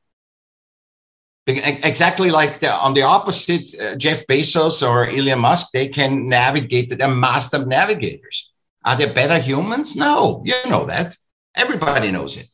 exactly 1.48 2.30
like 2.30 2.60
the, 2.60 2.72
on 2.72 2.94
the 2.94 3.02
opposite, 3.02 3.74
uh, 3.80 3.96
Jeff 3.96 4.26
Bezos 4.26 4.86
or 4.86 5.06
Elon 5.06 5.40
Musk, 5.40 5.70
they 5.72 5.88
can 5.88 6.28
navigate. 6.28 6.96
They're 6.96 7.08
master 7.08 7.64
navigators. 7.64 8.52
Are 8.88 8.96
there 8.96 9.12
better 9.12 9.38
humans? 9.38 9.96
No, 9.96 10.42
you 10.46 10.54
know 10.70 10.86
that. 10.86 11.14
Everybody 11.54 12.10
knows 12.10 12.38
it. 12.38 12.48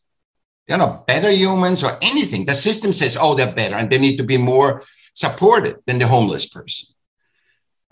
They're 0.66 0.78
not 0.78 1.06
better 1.06 1.30
humans 1.30 1.84
or 1.84 1.92
anything. 2.02 2.44
The 2.44 2.54
system 2.54 2.92
says, 2.92 3.16
oh, 3.20 3.36
they're 3.36 3.54
better 3.54 3.76
and 3.76 3.88
they 3.88 3.98
need 3.98 4.16
to 4.16 4.24
be 4.24 4.36
more 4.36 4.82
supported 5.12 5.76
than 5.86 6.00
the 6.00 6.08
homeless 6.08 6.46
person. 6.48 6.92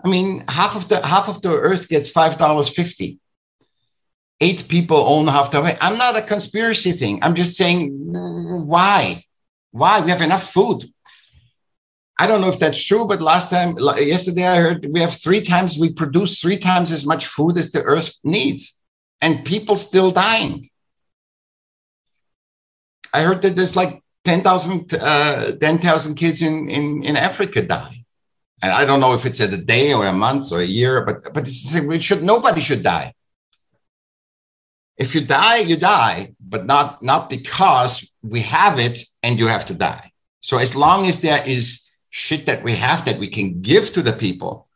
I 0.03 0.09
mean, 0.09 0.43
half 0.49 0.75
of 0.75 0.89
the 0.89 0.97
half 1.13 1.29
of 1.29 1.41
the 1.41 1.53
earth 1.69 1.87
gets 1.87 2.11
five 2.11 2.37
dollars 2.37 2.67
fifty. 2.67 3.19
Eight 4.41 4.65
people 4.67 4.97
own 4.97 5.27
half 5.27 5.51
the 5.51 5.63
earth. 5.63 5.77
I'm 5.79 5.97
not 5.97 6.17
a 6.17 6.21
conspiracy 6.21 6.91
thing. 6.91 7.19
I'm 7.23 7.35
just 7.35 7.55
saying 7.55 7.91
why? 8.73 9.23
Why? 9.71 10.01
We 10.01 10.11
have 10.11 10.21
enough 10.21 10.51
food. 10.51 10.83
I 12.19 12.27
don't 12.27 12.41
know 12.41 12.49
if 12.49 12.59
that's 12.59 12.83
true, 12.83 13.07
but 13.07 13.21
last 13.21 13.49
time, 13.49 13.75
yesterday, 13.97 14.47
I 14.47 14.57
heard 14.57 14.87
we 14.91 15.01
have 15.01 15.13
three 15.13 15.41
times, 15.41 15.77
we 15.77 15.91
produce 15.91 16.39
three 16.39 16.57
times 16.57 16.91
as 16.91 17.05
much 17.05 17.25
food 17.25 17.57
as 17.57 17.71
the 17.71 17.81
earth 17.81 18.13
needs, 18.23 18.79
and 19.21 19.43
people 19.45 19.75
still 19.75 20.11
dying. 20.11 20.69
I 23.13 23.23
heard 23.23 23.41
that 23.41 23.55
there's 23.55 23.75
like 23.75 24.03
10,000 24.25 24.93
uh, 24.93 25.51
10, 25.59 26.15
kids 26.15 26.41
in, 26.41 26.69
in, 26.69 27.03
in 27.03 27.17
Africa 27.17 27.61
die. 27.61 27.95
And 28.61 28.71
I 28.71 28.85
don't 28.85 29.01
know 29.01 29.13
if 29.13 29.25
it's 29.25 29.41
at 29.41 29.51
a 29.51 29.57
day 29.57 29.93
or 29.93 30.05
a 30.05 30.13
month 30.13 30.51
or 30.51 30.61
a 30.61 30.65
year, 30.65 31.03
but, 31.03 31.33
but 31.33 31.47
we 31.85 31.99
should, 31.99 32.23
nobody 32.23 32.61
should 32.61 32.81
die. 32.81 33.13
If 34.97 35.15
you 35.15 35.21
die, 35.21 35.57
you 35.57 35.75
die, 35.75 36.33
but 36.39 36.65
not, 36.65 37.03
not 37.03 37.29
because 37.29 38.15
we 38.21 38.41
have 38.41 38.79
it 38.79 39.03
and 39.21 39.39
you 39.39 39.47
have 39.47 39.65
to 39.67 39.73
die. 39.73 40.11
So 40.39 40.57
as 40.57 40.75
long 40.75 41.07
as 41.07 41.19
there 41.21 41.43
is 41.45 41.82
shit 42.13 42.45
that 42.45 42.63
we 42.63 42.73
have 42.75 43.05
that 43.05 43.17
we 43.17 43.27
can 43.27 43.61
give 43.61 43.85
to 43.93 44.01
the 44.01 44.13
people, 44.13 44.67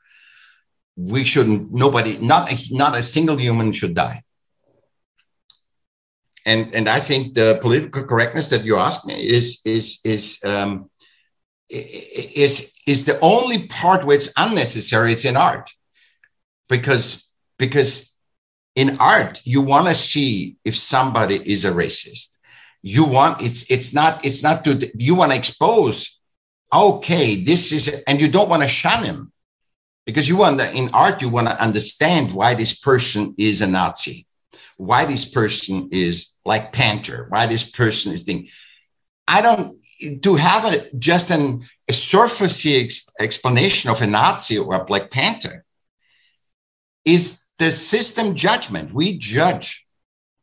we 0.96 1.24
shouldn't, 1.24 1.72
nobody, 1.72 2.18
not 2.18 2.52
a, 2.52 2.56
not 2.72 2.98
a 2.98 3.04
single 3.04 3.38
human 3.38 3.72
should 3.74 3.94
die. 3.94 4.24
And, 6.46 6.74
and 6.74 6.90
I 6.90 7.00
think 7.00 7.36
the 7.36 7.60
political 7.62 8.04
correctness 8.06 8.50
that 8.50 8.66
you 8.66 8.78
asked 8.78 9.06
me 9.06 9.16
is, 9.16 9.62
is, 9.66 10.00
is, 10.04 10.42
um, 10.44 10.90
is 11.70 12.74
is 12.88 13.06
the 13.06 13.20
only 13.20 13.68
part 13.68 14.06
where 14.06 14.16
it's 14.16 14.32
unnecessary. 14.38 15.12
It's 15.12 15.26
in 15.26 15.36
art, 15.36 15.70
because 16.70 17.36
because 17.60 18.18
in 18.74 18.98
art 19.00 19.42
you 19.44 19.62
want 19.62 19.88
to 19.88 19.94
see 19.94 20.56
if 20.64 20.78
somebody 20.78 21.36
is 21.36 21.66
a 21.66 21.72
racist. 21.72 22.38
You 22.82 23.04
want 23.04 23.42
it's 23.42 23.70
it's 23.70 23.94
not 23.94 24.24
it's 24.26 24.42
not 24.42 24.64
to 24.64 24.90
you 24.96 25.16
want 25.16 25.34
to 25.34 25.38
expose. 25.38 26.17
Okay, 26.74 27.44
this 27.44 27.72
is 27.72 28.04
and 28.08 28.20
you 28.20 28.28
don't 28.30 28.50
want 28.50 28.62
to 28.62 28.68
shun 28.68 29.04
him 29.04 29.32
because 30.06 30.28
you 30.28 30.38
want 30.38 30.60
to, 30.60 30.72
in 30.74 30.90
art 30.94 31.22
you 31.22 31.30
want 31.30 31.48
to 31.48 31.62
understand 31.62 32.34
why 32.34 32.56
this 32.56 32.80
person 32.80 33.36
is 33.38 33.62
a 33.62 33.68
Nazi, 33.68 34.26
why 34.76 35.06
this 35.06 35.26
person 35.30 35.90
is 35.92 36.36
like 36.46 36.74
Panther, 36.74 37.28
why 37.30 37.48
this 37.48 37.70
person 37.70 38.14
is 38.14 38.24
thing. 38.24 38.50
I 39.28 39.42
don't 39.42 39.78
to 40.24 40.36
have 40.36 40.66
a 40.66 40.98
just 40.98 41.32
an 41.32 41.64
a 41.88 41.94
surface 41.94 42.66
ex- 42.66 43.08
explanation 43.20 43.90
of 43.90 44.02
a 44.02 44.08
Nazi 44.08 44.58
or 44.58 44.76
a 44.76 44.86
Black 44.86 45.10
Panther 45.10 45.66
is 47.06 47.50
the 47.60 47.72
system 47.72 48.36
judgment. 48.36 48.94
We 48.94 49.18
judge 49.18 49.88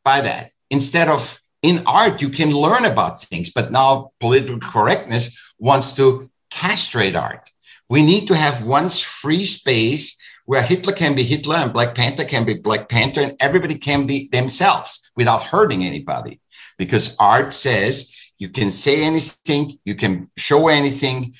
by 0.03 0.21
that 0.21 0.51
instead 0.69 1.07
of 1.07 1.39
in 1.61 1.81
art 1.85 2.21
you 2.21 2.29
can 2.29 2.51
learn 2.51 2.85
about 2.85 3.19
things, 3.19 3.51
but 3.51 3.71
now 3.71 4.11
political 4.19 4.59
correctness 4.59 5.53
wants 5.57 5.93
to 5.95 6.29
castrate 6.51 7.15
art. 7.15 7.49
We 7.89 8.05
need 8.05 8.27
to 8.27 8.35
have 8.35 8.65
once 8.65 8.99
free 8.99 9.45
space 9.45 10.17
where 10.45 10.61
Hitler 10.61 10.93
can 10.93 11.15
be 11.15 11.23
Hitler 11.23 11.55
and 11.55 11.73
Black 11.73 11.95
Panther 11.95 12.25
can 12.25 12.45
be 12.45 12.55
Black 12.55 12.87
Panther 12.87 13.21
and 13.21 13.35
everybody 13.39 13.77
can 13.77 14.05
be 14.05 14.29
themselves 14.31 15.11
without 15.15 15.43
hurting 15.43 15.83
anybody. 15.83 16.39
Because 16.77 17.15
art 17.19 17.53
says 17.53 18.13
you 18.37 18.49
can 18.49 18.69
say 18.71 19.03
anything, 19.03 19.79
you 19.85 19.95
can 19.95 20.29
show 20.37 20.67
anything, 20.67 21.33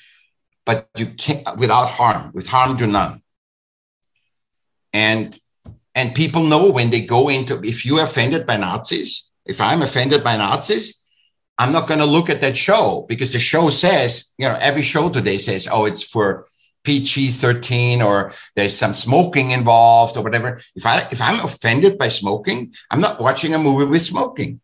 but 0.64 0.88
you 0.96 1.06
can't 1.06 1.56
without 1.56 1.86
harm, 1.86 2.30
with 2.34 2.46
harm 2.46 2.76
to 2.78 2.86
none. 2.86 3.22
And 4.92 5.38
and 5.94 6.14
people 6.14 6.42
know 6.42 6.70
when 6.70 6.90
they 6.90 7.06
go 7.06 7.28
into 7.28 7.60
if 7.62 7.86
you're 7.86 8.02
offended 8.02 8.46
by 8.46 8.56
Nazis, 8.56 9.30
if 9.46 9.60
I'm 9.60 9.82
offended 9.82 10.22
by 10.22 10.36
Nazis, 10.36 11.06
I'm 11.58 11.72
not 11.72 11.88
going 11.88 12.00
to 12.00 12.06
look 12.06 12.28
at 12.28 12.40
that 12.42 12.56
show 12.56 13.06
because 13.08 13.32
the 13.32 13.38
show 13.38 13.70
says, 13.70 14.34
you 14.36 14.46
know, 14.46 14.58
every 14.60 14.82
show 14.82 15.08
today 15.08 15.38
says, 15.38 15.68
oh, 15.70 15.86
it's 15.86 16.02
for 16.02 16.48
PG 16.84 17.30
13 17.32 18.02
or 18.02 18.32
there's 18.54 18.76
some 18.76 18.94
smoking 18.94 19.52
involved 19.52 20.16
or 20.16 20.22
whatever. 20.22 20.60
If 20.74 20.84
I 20.86 20.98
if 21.10 21.20
I'm 21.20 21.40
offended 21.40 21.98
by 21.98 22.08
smoking, 22.08 22.74
I'm 22.90 23.00
not 23.00 23.20
watching 23.20 23.54
a 23.54 23.58
movie 23.58 23.86
with 23.86 24.02
smoking. 24.02 24.60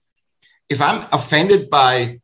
If 0.68 0.80
I'm 0.80 1.04
offended 1.12 1.70
by 1.70 2.20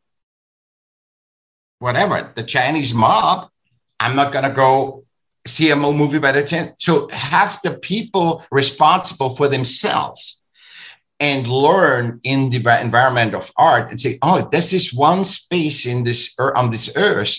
whatever, 1.79 2.31
the 2.35 2.43
Chinese 2.43 2.93
mob, 2.93 3.49
I'm 3.99 4.15
not 4.15 4.31
going 4.31 4.45
to 4.45 4.51
go 4.51 5.03
see 5.45 5.71
a 5.71 5.75
movie 5.75 6.19
by 6.19 6.31
the 6.31 6.43
Chinese. 6.43 6.73
So 6.79 7.09
have 7.11 7.59
the 7.63 7.77
people 7.79 8.45
responsible 8.51 9.35
for 9.35 9.49
themselves 9.49 10.38
and 11.19 11.47
learn 11.47 12.19
in 12.23 12.49
the 12.49 12.79
environment 12.81 13.33
of 13.33 13.51
art 13.57 13.89
and 13.89 13.99
say, 13.99 14.17
oh, 14.21 14.47
this 14.51 14.71
is 14.73 14.93
one 14.93 15.23
space 15.23 15.85
in 15.85 16.03
this 16.03 16.35
on 16.39 16.71
this 16.71 16.91
earth 16.95 17.37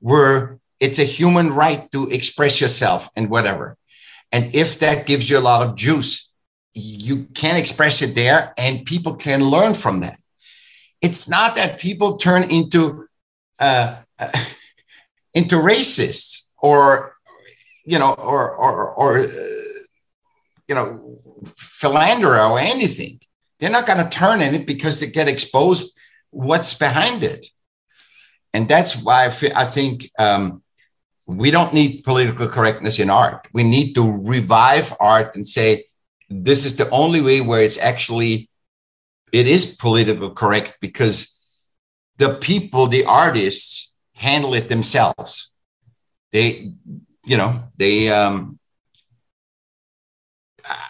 where 0.00 0.58
it's 0.80 0.98
a 0.98 1.04
human 1.04 1.52
right 1.52 1.90
to 1.92 2.08
express 2.08 2.60
yourself 2.60 3.08
and 3.16 3.28
whatever. 3.28 3.76
And 4.32 4.54
if 4.54 4.78
that 4.80 5.06
gives 5.06 5.28
you 5.28 5.38
a 5.38 5.40
lot 5.40 5.66
of 5.66 5.76
juice, 5.76 6.32
you 6.74 7.24
can 7.34 7.56
express 7.56 8.02
it 8.02 8.14
there 8.14 8.54
and 8.56 8.86
people 8.86 9.16
can 9.16 9.42
learn 9.42 9.74
from 9.74 10.00
that. 10.00 10.18
It's 11.02 11.28
not 11.28 11.56
that 11.56 11.80
people 11.80 12.16
turn 12.16 12.44
into 12.44 13.06
uh, 13.58 14.02
into 15.34 15.56
racists 15.56 16.52
or 16.58 17.14
you 17.84 17.98
know 17.98 18.12
or 18.12 18.54
or 18.54 18.90
or 18.90 19.18
uh, 19.18 19.28
you 20.68 20.74
know 20.74 21.07
philanderer 21.80 22.50
or 22.50 22.58
anything. 22.58 23.18
They're 23.58 23.70
not 23.70 23.86
going 23.86 24.02
to 24.02 24.10
turn 24.10 24.40
in 24.40 24.54
it 24.54 24.66
because 24.66 25.00
they 25.00 25.10
get 25.10 25.28
exposed 25.28 25.98
what's 26.30 26.74
behind 26.74 27.22
it. 27.22 27.46
And 28.52 28.68
that's 28.68 28.96
why 29.02 29.26
I, 29.26 29.50
I 29.54 29.64
think 29.64 30.10
um, 30.18 30.62
we 31.26 31.50
don't 31.50 31.74
need 31.74 32.04
political 32.04 32.48
correctness 32.48 32.98
in 32.98 33.10
art. 33.10 33.48
We 33.52 33.62
need 33.62 33.94
to 33.94 34.22
revive 34.24 34.94
art 34.98 35.36
and 35.36 35.46
say 35.46 35.84
this 36.30 36.64
is 36.64 36.76
the 36.76 36.88
only 36.90 37.20
way 37.20 37.40
where 37.40 37.62
it's 37.62 37.78
actually 37.78 38.48
it 39.32 39.46
is 39.46 39.76
political 39.76 40.30
correct 40.30 40.78
because 40.80 41.38
the 42.16 42.34
people, 42.34 42.86
the 42.86 43.04
artists 43.04 43.94
handle 44.14 44.54
it 44.54 44.68
themselves. 44.68 45.52
They, 46.32 46.72
you 47.24 47.36
know, 47.36 47.62
they, 47.76 48.08
um, 48.08 48.57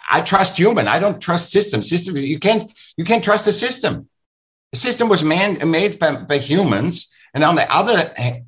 I 0.09 0.21
trust 0.21 0.57
human. 0.57 0.87
I 0.87 0.99
don't 0.99 1.21
trust 1.21 1.51
system. 1.51 1.81
System, 1.81 2.17
you 2.17 2.39
can't, 2.39 2.71
you 2.97 3.05
can't 3.05 3.23
trust 3.23 3.45
the 3.45 3.53
system. 3.53 4.09
The 4.71 4.77
system 4.77 5.09
was 5.09 5.23
man 5.23 5.59
made 5.69 5.99
by, 5.99 6.15
by 6.15 6.37
humans. 6.37 7.15
And 7.33 7.43
on 7.43 7.55
the 7.55 7.71
other, 7.71 7.93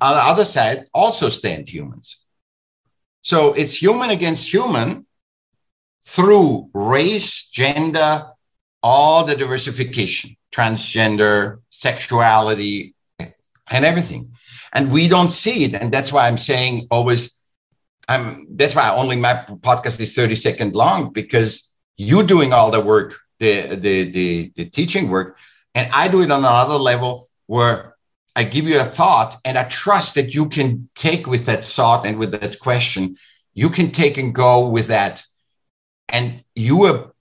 on 0.00 0.14
the 0.14 0.24
other 0.24 0.44
side, 0.44 0.84
also 0.92 1.28
stand 1.28 1.68
humans. 1.68 2.26
So 3.22 3.52
it's 3.52 3.80
human 3.80 4.10
against 4.10 4.52
human 4.52 5.06
through 6.04 6.70
race, 6.74 7.48
gender, 7.48 8.24
all 8.82 9.24
the 9.24 9.36
diversification 9.36 10.36
transgender, 10.52 11.60
sexuality, 11.70 12.94
and 13.18 13.84
everything. 13.84 14.32
And 14.72 14.92
we 14.92 15.08
don't 15.08 15.30
see 15.30 15.64
it. 15.64 15.74
And 15.74 15.90
that's 15.90 16.12
why 16.12 16.28
I'm 16.28 16.36
saying 16.36 16.88
always, 16.90 17.40
I'm 18.08 18.46
that's 18.50 18.74
why 18.74 18.94
only 18.94 19.16
my 19.16 19.44
podcast 19.60 20.00
is 20.00 20.14
30 20.14 20.34
seconds 20.34 20.74
long, 20.74 21.12
because 21.12 21.74
you're 21.96 22.24
doing 22.24 22.52
all 22.52 22.70
the 22.70 22.80
work, 22.80 23.18
the, 23.38 23.76
the 23.76 24.10
the 24.10 24.52
the 24.56 24.64
teaching 24.66 25.08
work, 25.08 25.36
and 25.74 25.90
I 25.92 26.08
do 26.08 26.20
it 26.22 26.30
on 26.30 26.40
another 26.40 26.74
level 26.74 27.28
where 27.46 27.92
I 28.34 28.44
give 28.44 28.66
you 28.66 28.80
a 28.80 28.84
thought 28.84 29.36
and 29.44 29.58
I 29.58 29.64
trust 29.64 30.14
that 30.14 30.34
you 30.34 30.48
can 30.48 30.88
take 30.94 31.26
with 31.26 31.46
that 31.46 31.64
thought 31.64 32.06
and 32.06 32.18
with 32.18 32.32
that 32.32 32.58
question, 32.60 33.16
you 33.52 33.68
can 33.68 33.90
take 33.90 34.16
and 34.16 34.34
go 34.34 34.68
with 34.68 34.86
that. 34.86 35.22
And 36.08 36.42
you 36.54 36.84
are 36.84 37.12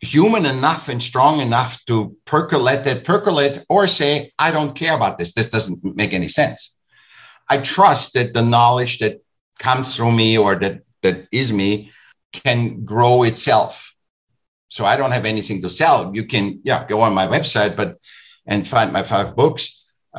human 0.00 0.46
enough 0.46 0.88
and 0.88 1.02
strong 1.02 1.40
enough 1.40 1.84
to 1.86 2.16
percolate 2.24 2.82
that 2.84 3.04
percolate 3.04 3.64
or 3.68 3.86
say 3.86 4.32
i 4.38 4.50
don't 4.50 4.74
care 4.74 4.96
about 4.96 5.16
this. 5.16 5.32
This 5.32 5.50
doesn't 5.50 5.84
make 5.96 6.12
any 6.12 6.28
sense. 6.28 6.76
I 7.48 7.58
trust 7.58 8.14
that 8.14 8.34
the 8.34 8.42
knowledge 8.42 8.98
that 8.98 9.21
comes 9.66 9.86
through 9.94 10.12
me 10.22 10.30
or 10.44 10.52
that 10.62 10.76
that 11.04 11.18
is 11.40 11.48
me 11.52 11.70
can 12.44 12.84
grow 12.92 13.16
itself. 13.30 13.72
So 14.68 14.80
i 14.92 14.96
don't 14.96 15.14
have 15.18 15.28
anything 15.34 15.60
to 15.62 15.70
sell. 15.80 15.98
You 16.18 16.24
can 16.32 16.44
yeah 16.64 16.80
go 16.92 16.98
on 17.06 17.14
my 17.20 17.26
website 17.36 17.74
but 17.80 17.90
and 18.50 18.66
find 18.74 18.88
my 18.92 19.04
five 19.12 19.28
books. 19.40 19.64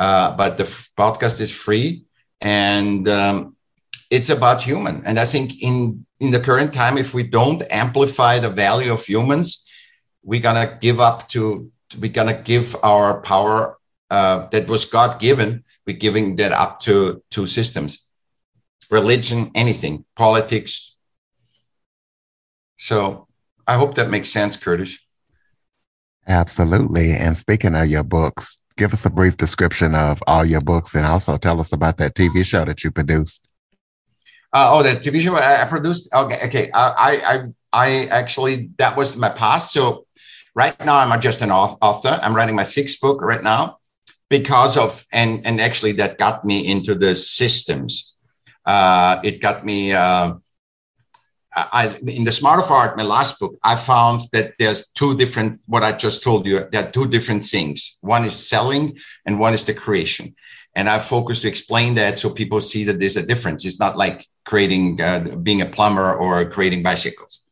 Uh, 0.03 0.35
but 0.39 0.57
the 0.57 0.63
f- 0.63 0.89
podcast 1.01 1.39
is 1.45 1.51
free 1.65 1.89
and 2.41 3.07
um, 3.19 3.35
it's 4.09 4.29
about 4.37 4.61
human. 4.69 4.95
And 5.07 5.15
i 5.25 5.25
think 5.33 5.47
in 5.69 6.05
in 6.23 6.29
the 6.31 6.43
current 6.47 6.71
time 6.81 6.95
if 6.97 7.09
we 7.17 7.23
don't 7.39 7.61
amplify 7.83 8.33
the 8.39 8.53
value 8.65 8.91
of 8.93 9.01
humans 9.13 9.47
we're 10.29 10.45
gonna 10.47 10.69
give 10.85 10.99
up 11.09 11.17
to 11.33 11.41
we're 12.01 12.17
gonna 12.19 12.41
give 12.51 12.67
our 12.81 13.21
power 13.21 13.77
uh, 14.13 14.47
that 14.49 14.67
was 14.67 14.85
God 14.85 15.19
given. 15.19 15.63
We're 15.87 15.97
giving 15.97 16.35
that 16.37 16.51
up 16.51 16.79
to 16.81 17.23
two 17.31 17.47
systems, 17.47 18.07
religion, 18.93 19.51
anything, 19.55 20.05
politics. 20.15 20.95
So 22.77 23.27
I 23.67 23.75
hope 23.75 23.95
that 23.95 24.09
makes 24.09 24.29
sense, 24.29 24.55
Curtis. 24.55 24.97
Absolutely. 26.27 27.11
And 27.11 27.37
speaking 27.37 27.75
of 27.75 27.89
your 27.89 28.03
books, 28.03 28.57
give 28.77 28.93
us 28.93 29.05
a 29.05 29.09
brief 29.09 29.35
description 29.35 29.93
of 29.95 30.23
all 30.25 30.45
your 30.45 30.61
books 30.61 30.95
and 30.95 31.05
also 31.05 31.37
tell 31.37 31.59
us 31.59 31.73
about 31.73 31.97
that 31.97 32.15
TV 32.15 32.45
show 32.45 32.63
that 32.63 32.83
you 32.83 32.91
produced. 32.91 33.45
Uh, 34.53 34.69
oh, 34.71 34.83
that 34.83 35.03
TV 35.03 35.19
show 35.19 35.35
I 35.35 35.65
produced. 35.67 36.13
Okay, 36.13 36.39
okay. 36.45 36.71
I, 36.71 37.19
I, 37.33 37.37
I 37.73 38.05
actually 38.05 38.69
that 38.77 38.95
was 38.95 39.17
my 39.17 39.29
past. 39.29 39.73
So 39.73 40.05
Right 40.55 40.79
now, 40.85 40.97
I'm 40.97 41.19
just 41.19 41.41
an 41.41 41.51
author. 41.51 42.19
I'm 42.21 42.35
writing 42.35 42.55
my 42.55 42.63
sixth 42.63 43.01
book 43.01 43.21
right 43.21 43.41
now 43.41 43.79
because 44.29 44.77
of, 44.77 45.03
and, 45.11 45.45
and 45.45 45.59
actually 45.59 45.93
that 45.93 46.19
got 46.19 46.45
me 46.45 46.67
into 46.67 46.93
the 46.93 47.15
systems. 47.15 48.12
Uh, 48.65 49.19
it 49.23 49.41
got 49.41 49.65
me, 49.65 49.91
uh, 49.93 50.33
I, 51.55 51.95
in 52.07 52.23
the 52.23 52.31
Smart 52.31 52.59
of 52.63 52.71
Art, 52.71 52.97
my 52.97 53.03
last 53.03 53.39
book, 53.39 53.55
I 53.63 53.75
found 53.75 54.21
that 54.31 54.53
there's 54.57 54.91
two 54.91 55.15
different, 55.15 55.61
what 55.67 55.83
I 55.83 55.91
just 55.91 56.23
told 56.23 56.47
you, 56.47 56.61
there 56.71 56.87
are 56.87 56.91
two 56.91 57.07
different 57.07 57.45
things. 57.45 57.97
One 58.01 58.25
is 58.25 58.47
selling 58.49 58.97
and 59.25 59.39
one 59.39 59.53
is 59.53 59.65
the 59.65 59.73
creation. 59.73 60.35
And 60.75 60.89
I 60.89 60.97
focus 60.97 61.41
to 61.41 61.47
explain 61.47 61.93
that 61.95 62.17
so 62.17 62.31
people 62.31 62.59
see 62.61 62.83
that 62.85 62.99
there's 62.99 63.17
a 63.17 63.25
difference. 63.25 63.65
It's 63.65 63.79
not 63.79 63.97
like 63.97 64.27
creating, 64.45 64.99
uh, 64.99 65.35
being 65.43 65.61
a 65.61 65.67
plumber 65.67 66.15
or 66.15 66.43
creating 66.49 66.81
bicycles. 66.81 67.43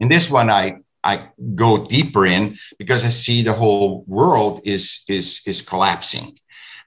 In 0.00 0.08
this 0.08 0.30
one, 0.30 0.48
I 0.50 0.78
I 1.04 1.28
go 1.54 1.84
deeper 1.84 2.26
in 2.26 2.56
because 2.78 3.04
I 3.04 3.08
see 3.08 3.42
the 3.42 3.52
whole 3.52 4.04
world 4.06 4.60
is 4.64 5.04
is 5.08 5.42
is 5.46 5.62
collapsing. 5.62 6.38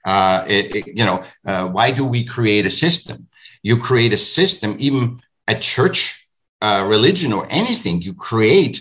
Uh, 0.06 0.44
it, 0.46 0.76
it, 0.76 0.86
you 0.86 1.04
know, 1.04 1.20
uh, 1.44 1.66
why 1.66 1.90
do 1.90 2.06
we 2.06 2.24
create 2.24 2.64
a 2.64 2.70
system? 2.70 3.26
You 3.64 3.76
create 3.76 4.12
a 4.12 4.16
system, 4.16 4.76
even 4.78 5.20
a 5.48 5.56
church, 5.56 6.28
uh, 6.62 6.86
religion, 6.88 7.32
or 7.32 7.48
anything. 7.50 8.00
You 8.00 8.14
create 8.14 8.80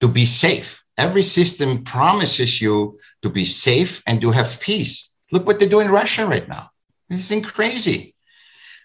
to 0.00 0.08
be 0.08 0.24
safe. 0.24 0.82
Every 0.98 1.22
system 1.22 1.84
promises 1.84 2.60
you 2.60 2.98
to 3.22 3.30
be 3.30 3.44
safe 3.44 4.02
and 4.08 4.20
to 4.22 4.32
have 4.32 4.60
peace. 4.60 5.14
Look 5.30 5.46
what 5.46 5.60
they 5.60 5.68
do 5.68 5.78
in 5.78 5.88
Russia 5.88 6.26
right 6.26 6.48
now. 6.48 6.70
This 7.08 7.30
is 7.30 7.46
crazy. 7.46 8.14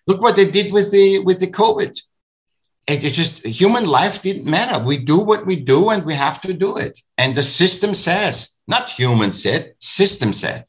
Look 0.05 0.21
what 0.21 0.35
they 0.35 0.49
did 0.49 0.71
with 0.71 0.91
the 0.91 1.19
with 1.19 1.39
the 1.39 1.47
COVID. 1.47 1.99
It, 2.87 3.03
it 3.03 3.13
just 3.13 3.43
human 3.43 3.85
life 3.85 4.21
didn't 4.21 4.45
matter. 4.45 4.85
We 4.85 4.97
do 5.03 5.17
what 5.17 5.47
we 5.47 5.55
do, 5.59 5.89
and 5.89 6.05
we 6.05 6.13
have 6.13 6.39
to 6.41 6.53
do 6.53 6.77
it. 6.77 6.99
And 7.17 7.35
the 7.35 7.41
system 7.41 7.95
says, 7.95 8.51
not 8.67 8.87
human 8.87 9.33
said, 9.33 9.73
system 9.79 10.31
said 10.31 10.65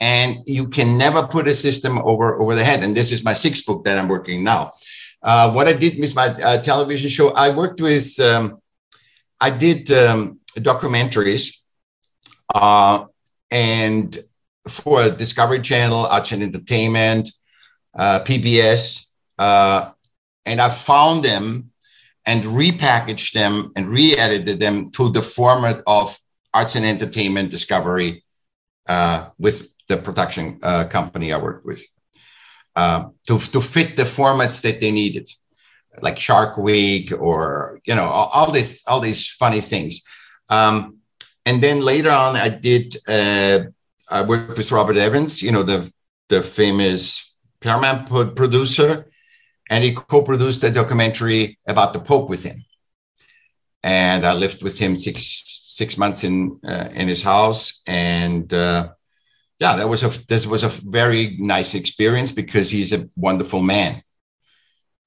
and 0.00 0.38
you 0.46 0.68
can 0.68 0.98
never 0.98 1.26
put 1.26 1.48
a 1.48 1.54
system 1.54 1.98
over 1.98 2.40
over 2.40 2.54
the 2.54 2.64
head. 2.64 2.82
And 2.82 2.96
this 2.96 3.12
is 3.12 3.24
my 3.24 3.32
sixth 3.32 3.66
book 3.66 3.84
that 3.84 3.98
I'm 3.98 4.08
working 4.08 4.44
now. 4.44 4.72
Uh, 5.22 5.52
what 5.52 5.66
I 5.66 5.72
did 5.72 5.98
with 5.98 6.14
my 6.14 6.28
uh, 6.28 6.62
television 6.62 7.10
show, 7.10 7.30
I 7.30 7.56
worked 7.56 7.80
with, 7.80 8.18
um, 8.20 8.60
I 9.40 9.50
did 9.50 9.90
um, 9.90 10.40
documentaries, 10.56 11.62
uh, 12.54 13.06
and 13.50 14.16
for 14.68 15.08
Discovery 15.10 15.60
Channel, 15.60 16.06
and 16.10 16.42
Entertainment, 16.42 17.28
uh, 17.98 18.20
PBS, 18.24 19.12
uh, 19.38 19.90
and 20.44 20.60
I 20.60 20.68
found 20.68 21.24
them 21.24 21.70
and 22.24 22.42
repackaged 22.44 23.32
them 23.32 23.72
and 23.76 23.88
re-edited 23.88 24.58
them 24.58 24.90
to 24.92 25.10
the 25.10 25.22
format 25.22 25.82
of 25.86 26.16
Arts 26.52 26.74
and 26.74 26.84
Entertainment 26.84 27.50
Discovery 27.50 28.24
uh, 28.88 29.28
with 29.38 29.68
the 29.88 29.96
production 29.96 30.58
uh, 30.62 30.84
company 30.88 31.32
I 31.32 31.38
worked 31.38 31.64
with 31.64 31.84
uh, 32.76 33.08
to, 33.26 33.38
to 33.38 33.60
fit 33.60 33.96
the 33.96 34.02
formats 34.02 34.62
that 34.62 34.80
they 34.80 34.92
needed, 34.92 35.28
like 36.02 36.18
Shark 36.18 36.58
Week 36.58 37.12
or 37.18 37.80
you 37.84 37.94
know 37.94 38.04
all, 38.04 38.28
all 38.32 38.52
these 38.52 38.84
all 38.86 39.00
these 39.00 39.28
funny 39.28 39.60
things. 39.60 40.02
Um, 40.50 40.98
and 41.46 41.62
then 41.62 41.80
later 41.80 42.10
on, 42.10 42.36
I 42.36 42.48
did 42.48 42.96
uh, 43.08 43.60
I 44.08 44.22
worked 44.22 44.58
with 44.58 44.72
Robert 44.72 44.96
Evans, 44.96 45.42
you 45.42 45.52
know 45.52 45.62
the 45.62 45.90
the 46.28 46.42
famous 46.42 47.34
Paramount 47.60 48.08
producer, 48.36 49.06
and 49.70 49.82
he 49.82 49.94
co-produced 49.94 50.62
a 50.64 50.70
documentary 50.70 51.58
about 51.66 51.92
the 51.92 52.00
Pope 52.00 52.28
with 52.28 52.44
him. 52.44 52.64
And 53.82 54.24
I 54.24 54.34
lived 54.34 54.62
with 54.62 54.78
him 54.78 54.96
six 54.96 55.62
six 55.68 55.96
months 55.96 56.24
in 56.24 56.60
uh, 56.66 56.88
in 56.92 57.08
his 57.08 57.22
house, 57.22 57.82
and 57.86 58.52
uh, 58.52 58.90
yeah, 59.58 59.76
that 59.76 59.88
was 59.88 60.02
a 60.02 60.26
this 60.26 60.46
was 60.46 60.64
a 60.64 60.68
very 60.68 61.36
nice 61.38 61.74
experience 61.74 62.30
because 62.30 62.70
he's 62.70 62.92
a 62.92 63.08
wonderful 63.16 63.62
man. 63.62 64.02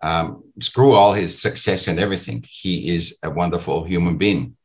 Um, 0.01 0.43
screw 0.59 0.93
all 0.93 1.13
his 1.13 1.41
success 1.41 1.87
and 1.87 1.99
everything. 1.99 2.43
He 2.47 2.95
is 2.95 3.19
a 3.21 3.29
wonderful 3.29 3.83
human 3.83 4.17
being, 4.17 4.55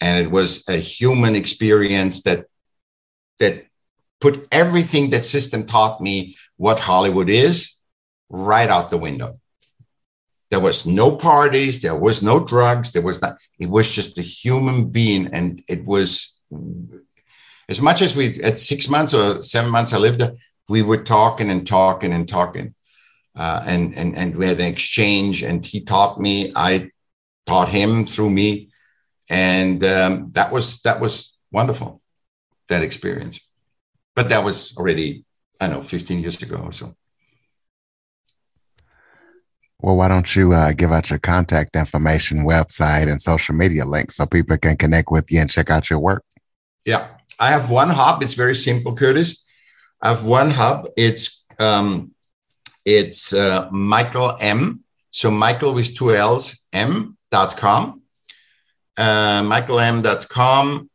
and 0.00 0.24
it 0.24 0.30
was 0.30 0.64
a 0.68 0.76
human 0.76 1.36
experience 1.36 2.22
that 2.22 2.46
that 3.38 3.66
put 4.20 4.48
everything 4.50 5.10
that 5.10 5.24
system 5.24 5.66
taught 5.66 6.00
me 6.00 6.36
what 6.56 6.80
Hollywood 6.80 7.28
is 7.28 7.76
right 8.28 8.68
out 8.70 8.90
the 8.90 8.98
window. 8.98 9.34
There 10.50 10.60
was 10.60 10.86
no 10.86 11.16
parties, 11.16 11.82
there 11.82 11.98
was 11.98 12.22
no 12.22 12.44
drugs, 12.44 12.92
there 12.92 13.02
was 13.02 13.22
not. 13.22 13.36
It 13.58 13.68
was 13.68 13.90
just 13.90 14.18
a 14.18 14.22
human 14.22 14.90
being, 14.90 15.32
and 15.32 15.62
it 15.68 15.84
was 15.84 16.38
as 17.68 17.80
much 17.80 18.02
as 18.02 18.16
we 18.16 18.40
at 18.42 18.58
six 18.58 18.88
months 18.88 19.14
or 19.14 19.42
seven 19.42 19.70
months 19.70 19.92
I 19.92 19.98
lived 19.98 20.20
there, 20.20 20.34
we 20.68 20.82
were 20.82 21.02
talking 21.02 21.50
and 21.50 21.66
talking 21.66 22.12
and 22.12 22.28
talking. 22.28 22.74
Uh, 23.36 23.62
and, 23.66 23.94
and, 23.96 24.16
and 24.16 24.36
we 24.36 24.46
had 24.46 24.60
an 24.60 24.66
exchange 24.66 25.42
and 25.42 25.64
he 25.64 25.80
taught 25.80 26.20
me, 26.20 26.52
I 26.54 26.90
taught 27.46 27.68
him 27.68 28.04
through 28.04 28.30
me. 28.30 28.70
And 29.28 29.84
um, 29.84 30.30
that 30.32 30.52
was, 30.52 30.82
that 30.82 31.00
was 31.00 31.36
wonderful, 31.50 32.00
that 32.68 32.82
experience. 32.82 33.40
But 34.14 34.28
that 34.28 34.44
was 34.44 34.76
already, 34.76 35.24
I 35.60 35.68
don't 35.68 35.78
know, 35.78 35.82
15 35.82 36.20
years 36.20 36.40
ago 36.40 36.56
or 36.56 36.72
so. 36.72 36.94
Well, 39.80 39.96
why 39.96 40.08
don't 40.08 40.34
you 40.34 40.52
uh, 40.52 40.72
give 40.72 40.92
out 40.92 41.10
your 41.10 41.18
contact 41.18 41.76
information, 41.76 42.46
website, 42.46 43.10
and 43.10 43.20
social 43.20 43.54
media 43.54 43.84
links 43.84 44.16
so 44.16 44.24
people 44.24 44.56
can 44.56 44.76
connect 44.76 45.10
with 45.10 45.30
you 45.30 45.40
and 45.40 45.50
check 45.50 45.68
out 45.68 45.90
your 45.90 45.98
work? 45.98 46.24
Yeah. 46.86 47.08
I 47.38 47.48
have 47.48 47.70
one 47.70 47.90
hub. 47.90 48.22
It's 48.22 48.34
very 48.34 48.54
simple, 48.54 48.94
Curtis. 48.96 49.46
I 50.00 50.08
have 50.10 50.24
one 50.24 50.50
hub. 50.50 50.88
It's 50.96 51.46
um, 51.58 52.12
it's 52.84 53.32
uh, 53.32 53.68
Michaell 53.70 54.36
M. 54.40 54.84
So 55.10 55.30
Michaell 55.30 55.74
with 55.74 55.96
two 55.96 56.14
L's 56.14 56.66
M 56.72 57.16
dot 57.30 57.56
com. 57.56 58.02
Uh, 58.96 59.42
MichaellM.com. 59.42 60.90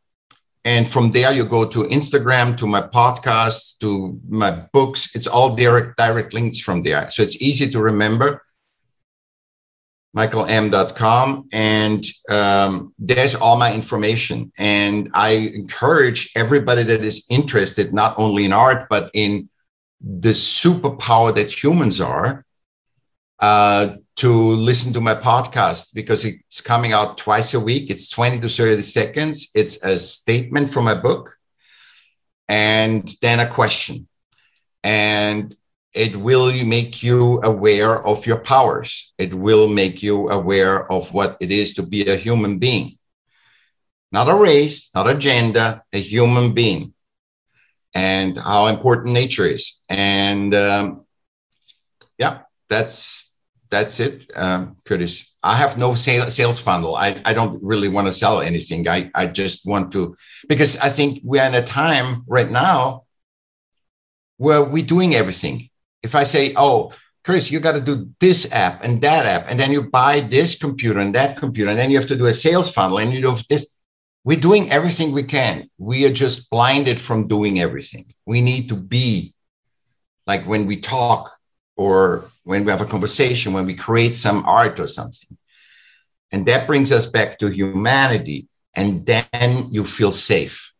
And 0.64 0.86
from 0.86 1.10
there, 1.10 1.32
you 1.32 1.44
go 1.46 1.66
to 1.66 1.84
Instagram, 1.84 2.56
to 2.58 2.66
my 2.66 2.82
podcast, 2.82 3.78
to 3.78 4.20
my 4.28 4.50
books. 4.72 5.14
It's 5.14 5.26
all 5.26 5.56
direct 5.56 5.96
direct 5.96 6.34
links 6.34 6.60
from 6.60 6.82
there. 6.82 7.08
So 7.10 7.22
it's 7.22 7.40
easy 7.40 7.70
to 7.70 7.80
remember 7.80 8.42
michaellm.com 10.16 11.48
and 11.52 12.04
um, 12.28 12.92
there's 12.98 13.34
all 13.34 13.56
my 13.56 13.72
information. 13.72 14.52
And 14.58 15.10
i 15.14 15.30
encourage 15.30 16.32
everybody 16.34 16.82
that 16.82 17.02
is 17.02 17.26
interested 17.30 17.92
not 17.92 18.14
only 18.18 18.44
in 18.44 18.52
art 18.52 18.86
but 18.90 19.10
in 19.14 19.48
the 20.00 20.30
superpower 20.30 21.34
that 21.34 21.52
humans 21.62 22.00
are 22.00 22.44
uh, 23.38 23.96
to 24.16 24.30
listen 24.30 24.92
to 24.92 25.00
my 25.00 25.14
podcast 25.14 25.94
because 25.94 26.24
it's 26.24 26.60
coming 26.60 26.92
out 26.92 27.16
twice 27.16 27.54
a 27.54 27.60
week. 27.60 27.90
It's 27.90 28.10
20 28.10 28.40
to 28.40 28.48
30 28.48 28.82
seconds. 28.82 29.50
It's 29.54 29.82
a 29.82 29.98
statement 29.98 30.70
from 30.70 30.84
my 30.84 30.94
book 30.94 31.36
and 32.48 33.08
then 33.22 33.40
a 33.40 33.46
question. 33.46 34.08
And 34.82 35.54
it 35.92 36.16
will 36.16 36.52
make 36.64 37.02
you 37.02 37.40
aware 37.42 38.04
of 38.06 38.26
your 38.26 38.40
powers. 38.40 39.12
It 39.18 39.34
will 39.34 39.68
make 39.68 40.02
you 40.02 40.28
aware 40.28 40.90
of 40.90 41.12
what 41.12 41.36
it 41.40 41.50
is 41.50 41.74
to 41.74 41.82
be 41.82 42.06
a 42.06 42.16
human 42.16 42.58
being. 42.58 42.98
Not 44.12 44.28
a 44.28 44.34
race, 44.34 44.90
not 44.94 45.10
a 45.10 45.16
gender, 45.16 45.82
a 45.92 46.00
human 46.00 46.52
being, 46.52 46.94
and 47.94 48.36
how 48.36 48.66
important 48.66 49.14
nature 49.14 49.46
is. 49.46 49.80
And 49.88 50.54
um, 50.54 51.06
yeah, 52.18 52.40
that's 52.68 53.38
that's 53.70 54.00
it, 54.00 54.30
um, 54.34 54.76
Curtis. 54.84 55.34
I 55.42 55.56
have 55.56 55.78
no 55.78 55.94
sales, 55.94 56.58
funnel. 56.58 56.96
I, 56.96 57.20
I 57.24 57.32
don't 57.32 57.62
really 57.62 57.88
want 57.88 58.08
to 58.08 58.12
sell 58.12 58.40
anything. 58.42 58.86
I, 58.88 59.10
I 59.14 59.26
just 59.26 59.64
want 59.64 59.90
to, 59.92 60.14
because 60.48 60.76
I 60.78 60.90
think 60.90 61.20
we're 61.24 61.46
in 61.46 61.54
a 61.54 61.64
time 61.64 62.24
right 62.26 62.50
now 62.50 63.04
where 64.36 64.62
we're 64.62 64.84
doing 64.84 65.14
everything 65.14 65.69
if 66.02 66.14
I 66.14 66.24
say, 66.24 66.52
oh, 66.56 66.92
Chris, 67.24 67.50
you 67.50 67.60
got 67.60 67.74
to 67.74 67.80
do 67.80 68.10
this 68.18 68.50
app 68.52 68.82
and 68.82 69.02
that 69.02 69.26
app, 69.26 69.50
and 69.50 69.60
then 69.60 69.72
you 69.72 69.82
buy 69.82 70.20
this 70.20 70.58
computer 70.58 70.98
and 70.98 71.14
that 71.14 71.36
computer, 71.36 71.70
and 71.70 71.78
then 71.78 71.90
you 71.90 71.98
have 71.98 72.08
to 72.08 72.16
do 72.16 72.26
a 72.26 72.34
sales 72.34 72.72
funnel 72.72 72.98
and 72.98 73.12
you 73.12 73.20
do 73.20 73.36
this. 73.48 73.74
We're 74.24 74.40
doing 74.40 74.70
everything 74.70 75.12
we 75.12 75.22
can. 75.22 75.70
We 75.78 76.04
are 76.06 76.12
just 76.12 76.50
blinded 76.50 77.00
from 77.00 77.28
doing 77.28 77.60
everything. 77.60 78.12
We 78.26 78.40
need 78.40 78.68
to 78.68 78.76
be 78.76 79.32
like 80.26 80.46
when 80.46 80.66
we 80.66 80.80
talk 80.80 81.30
or 81.76 82.30
when 82.44 82.64
we 82.64 82.70
have 82.70 82.82
a 82.82 82.86
conversation, 82.86 83.52
when 83.52 83.66
we 83.66 83.74
create 83.74 84.14
some 84.14 84.44
art 84.44 84.78
or 84.78 84.86
something. 84.86 85.36
And 86.32 86.46
that 86.46 86.66
brings 86.66 86.92
us 86.92 87.06
back 87.06 87.38
to 87.38 87.48
humanity. 87.48 88.48
And 88.74 89.04
then 89.06 89.68
you 89.70 89.84
feel 89.84 90.12
safe. 90.12 90.72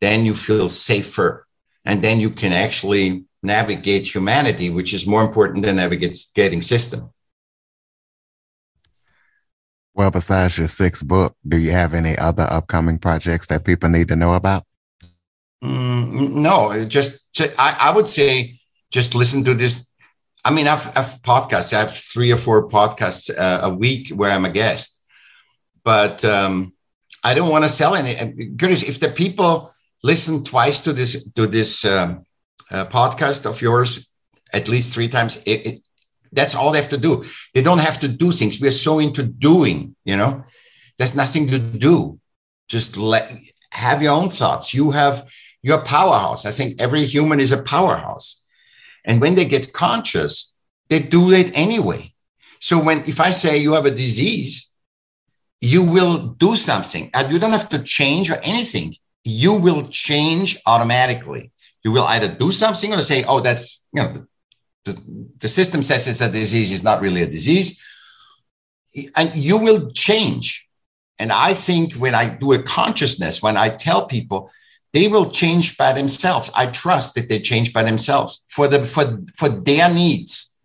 Then 0.00 0.24
you 0.24 0.34
feel 0.34 0.68
safer. 0.68 1.46
And 1.84 2.00
then 2.02 2.20
you 2.20 2.30
can 2.30 2.52
actually 2.52 3.24
navigate 3.48 4.06
humanity, 4.14 4.70
which 4.70 4.94
is 4.94 5.06
more 5.06 5.24
important 5.24 5.64
than 5.64 5.76
navigating 5.76 6.62
system. 6.62 7.10
Well, 9.94 10.12
besides 10.12 10.56
your 10.56 10.68
sixth 10.68 11.04
book, 11.04 11.34
do 11.46 11.56
you 11.56 11.72
have 11.72 11.92
any 11.92 12.16
other 12.16 12.46
upcoming 12.48 12.98
projects 13.00 13.48
that 13.48 13.64
people 13.64 13.88
need 13.88 14.06
to 14.08 14.16
know 14.16 14.34
about? 14.34 14.62
Mm, 15.64 16.34
no, 16.34 16.84
just, 16.84 17.34
just 17.34 17.58
I, 17.58 17.76
I, 17.80 17.90
would 17.90 18.08
say 18.08 18.60
just 18.92 19.16
listen 19.16 19.42
to 19.42 19.54
this. 19.54 19.90
I 20.44 20.52
mean, 20.52 20.68
I've, 20.68 20.86
I've 20.96 21.20
podcasts. 21.22 21.72
I 21.72 21.80
have 21.80 21.92
three 21.92 22.30
or 22.30 22.36
four 22.36 22.68
podcasts 22.68 23.28
uh, 23.36 23.60
a 23.64 23.74
week 23.74 24.10
where 24.10 24.30
I'm 24.30 24.44
a 24.44 24.50
guest, 24.50 25.04
but 25.82 26.24
um, 26.24 26.74
I 27.24 27.34
don't 27.34 27.50
want 27.50 27.64
to 27.64 27.68
sell 27.68 27.96
any. 27.96 28.14
Goodness, 28.54 28.84
if 28.84 29.00
the 29.00 29.08
people 29.08 29.74
listen 30.04 30.44
twice 30.44 30.84
to 30.84 30.92
this 30.92 31.28
to 31.32 31.48
this 31.48 31.84
um, 31.84 32.24
uh, 32.70 32.84
podcast 32.86 33.46
of 33.46 33.60
yours 33.60 34.12
at 34.52 34.68
least 34.68 34.94
three 34.94 35.08
times. 35.08 35.42
It, 35.44 35.66
it, 35.66 35.80
that's 36.32 36.54
all 36.54 36.72
they 36.72 36.80
have 36.80 36.90
to 36.90 36.98
do. 36.98 37.24
They 37.54 37.62
don't 37.62 37.78
have 37.78 38.00
to 38.00 38.08
do 38.08 38.32
things. 38.32 38.60
We 38.60 38.68
are 38.68 38.72
so 38.72 38.98
into 38.98 39.22
doing, 39.22 39.94
you 40.04 40.16
know, 40.16 40.44
there's 40.98 41.16
nothing 41.16 41.48
to 41.48 41.58
do. 41.58 42.18
Just 42.68 42.96
let 42.96 43.32
have 43.70 44.02
your 44.02 44.12
own 44.12 44.28
thoughts. 44.28 44.74
You 44.74 44.90
have 44.90 45.26
you're 45.62 45.82
powerhouse. 45.82 46.46
I 46.46 46.50
think 46.50 46.80
every 46.80 47.04
human 47.04 47.40
is 47.40 47.52
a 47.52 47.62
powerhouse. 47.62 48.46
And 49.04 49.20
when 49.20 49.34
they 49.34 49.44
get 49.44 49.72
conscious, 49.72 50.54
they 50.88 51.00
do 51.00 51.32
it 51.32 51.50
anyway. 51.54 52.12
So 52.60 52.82
when 52.82 52.98
if 53.06 53.20
I 53.20 53.30
say 53.30 53.58
you 53.58 53.72
have 53.72 53.86
a 53.86 53.90
disease, 53.90 54.72
you 55.60 55.82
will 55.82 56.28
do 56.38 56.56
something. 56.56 57.10
You 57.28 57.38
don't 57.38 57.52
have 57.52 57.68
to 57.70 57.82
change 57.82 58.30
or 58.30 58.38
anything. 58.42 58.96
You 59.24 59.54
will 59.54 59.88
change 59.88 60.58
automatically. 60.66 61.50
You 61.84 61.92
will 61.92 62.04
either 62.04 62.28
do 62.28 62.52
something 62.52 62.92
or 62.92 63.02
say, 63.02 63.24
oh, 63.26 63.40
that's, 63.40 63.84
you 63.92 64.02
know, 64.02 64.14
the, 64.84 65.32
the 65.38 65.48
system 65.48 65.82
says 65.82 66.08
it's 66.08 66.20
a 66.20 66.30
disease, 66.30 66.72
it's 66.72 66.82
not 66.82 67.00
really 67.00 67.22
a 67.22 67.30
disease. 67.30 67.82
And 69.14 69.34
you 69.34 69.58
will 69.58 69.90
change. 69.92 70.68
And 71.18 71.32
I 71.32 71.54
think 71.54 71.94
when 71.94 72.14
I 72.14 72.36
do 72.36 72.52
a 72.52 72.62
consciousness, 72.62 73.42
when 73.42 73.56
I 73.56 73.70
tell 73.70 74.06
people, 74.06 74.50
they 74.92 75.08
will 75.08 75.30
change 75.30 75.76
by 75.76 75.92
themselves. 75.92 76.50
I 76.54 76.66
trust 76.66 77.14
that 77.14 77.28
they 77.28 77.40
change 77.40 77.72
by 77.72 77.82
themselves 77.82 78.42
for 78.48 78.68
the 78.68 78.86
for 78.86 79.04
for 79.36 79.48
their 79.48 79.92
needs. 79.92 80.56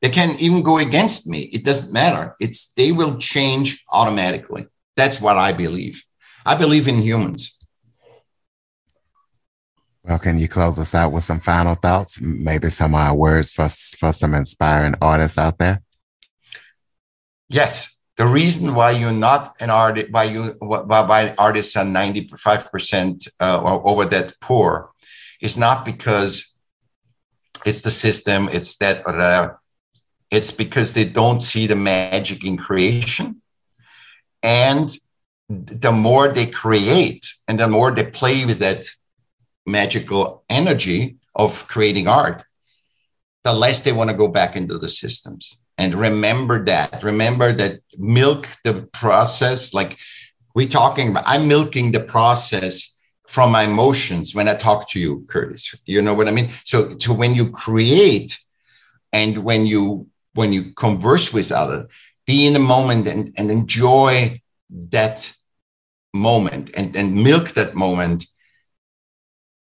They 0.00 0.08
can 0.08 0.38
even 0.38 0.62
go 0.62 0.78
against 0.78 1.26
me. 1.26 1.40
It 1.52 1.64
doesn't 1.64 1.92
matter. 1.92 2.34
It's 2.40 2.72
they 2.72 2.92
will 2.92 3.18
change 3.18 3.84
automatically. 3.92 4.66
That's 4.96 5.20
what 5.20 5.36
I 5.36 5.52
believe. 5.52 6.04
I 6.46 6.54
believe 6.54 6.88
in 6.88 7.02
humans. 7.02 7.57
Well, 10.08 10.18
can 10.18 10.38
you 10.38 10.48
close 10.48 10.78
us 10.78 10.94
out 10.94 11.12
with 11.12 11.24
some 11.24 11.40
final 11.40 11.74
thoughts? 11.74 12.18
Maybe 12.18 12.70
some 12.70 12.94
uh, 12.94 13.12
words 13.12 13.52
for 13.52 13.68
for 13.68 14.14
some 14.14 14.34
inspiring 14.34 14.94
artists 15.02 15.36
out 15.36 15.58
there. 15.58 15.82
Yes, 17.50 17.94
the 18.16 18.26
reason 18.26 18.74
why 18.74 18.92
you're 18.92 19.12
not 19.12 19.54
an 19.60 19.68
artist, 19.68 20.10
why 20.10 20.24
you 20.24 20.56
why, 20.60 21.02
why 21.02 21.34
artists 21.36 21.76
are 21.76 21.84
95% 21.84 23.28
uh, 23.38 23.60
or 23.62 23.86
over 23.86 24.06
that 24.06 24.34
poor, 24.40 24.90
is 25.42 25.58
not 25.58 25.84
because 25.84 26.58
it's 27.66 27.82
the 27.82 27.90
system, 27.90 28.48
it's 28.50 28.78
that, 28.78 29.06
uh, 29.06 29.54
it's 30.30 30.50
because 30.50 30.94
they 30.94 31.04
don't 31.04 31.40
see 31.40 31.66
the 31.66 31.76
magic 31.76 32.46
in 32.46 32.56
creation. 32.56 33.42
And 34.42 34.88
the 35.48 35.92
more 35.92 36.28
they 36.28 36.46
create 36.46 37.26
and 37.46 37.58
the 37.60 37.68
more 37.68 37.90
they 37.90 38.06
play 38.06 38.44
with 38.46 38.58
that 38.58 38.84
magical 39.68 40.44
energy 40.48 41.16
of 41.34 41.66
creating 41.68 42.08
art, 42.08 42.44
the 43.44 43.52
less 43.52 43.82
they 43.82 43.92
want 43.92 44.10
to 44.10 44.16
go 44.16 44.28
back 44.28 44.56
into 44.56 44.78
the 44.78 44.88
systems. 44.88 45.62
And 45.76 45.94
remember 45.94 46.64
that 46.64 47.04
remember 47.04 47.52
that 47.52 47.80
milk 47.98 48.48
the 48.64 48.88
process 48.92 49.72
like 49.72 49.96
we're 50.54 50.66
talking 50.66 51.10
about 51.10 51.22
i'm 51.24 51.46
milking 51.46 51.92
the 51.92 52.00
process 52.00 52.98
from 53.28 53.52
my 53.52 53.62
emotions 53.62 54.34
when 54.34 54.48
i 54.48 54.54
talk 54.54 54.88
to 54.90 54.98
you 54.98 55.24
curtis. 55.28 55.72
You 55.86 56.02
know 56.02 56.14
what 56.14 56.26
i 56.26 56.32
mean? 56.32 56.50
So 56.64 56.94
to 56.96 57.12
when 57.12 57.36
you 57.36 57.50
create 57.50 58.36
and 59.12 59.38
when 59.38 59.66
you 59.66 60.08
when 60.34 60.52
you 60.52 60.72
converse 60.72 61.32
with 61.32 61.52
others 61.52 61.86
be 62.26 62.46
in 62.46 62.52
the 62.52 62.60
moment 62.74 63.06
and, 63.06 63.32
and 63.38 63.50
enjoy 63.50 64.40
that 64.90 65.32
moment 66.12 66.70
and, 66.76 66.94
and 66.94 67.14
milk 67.14 67.50
that 67.50 67.74
moment 67.74 68.26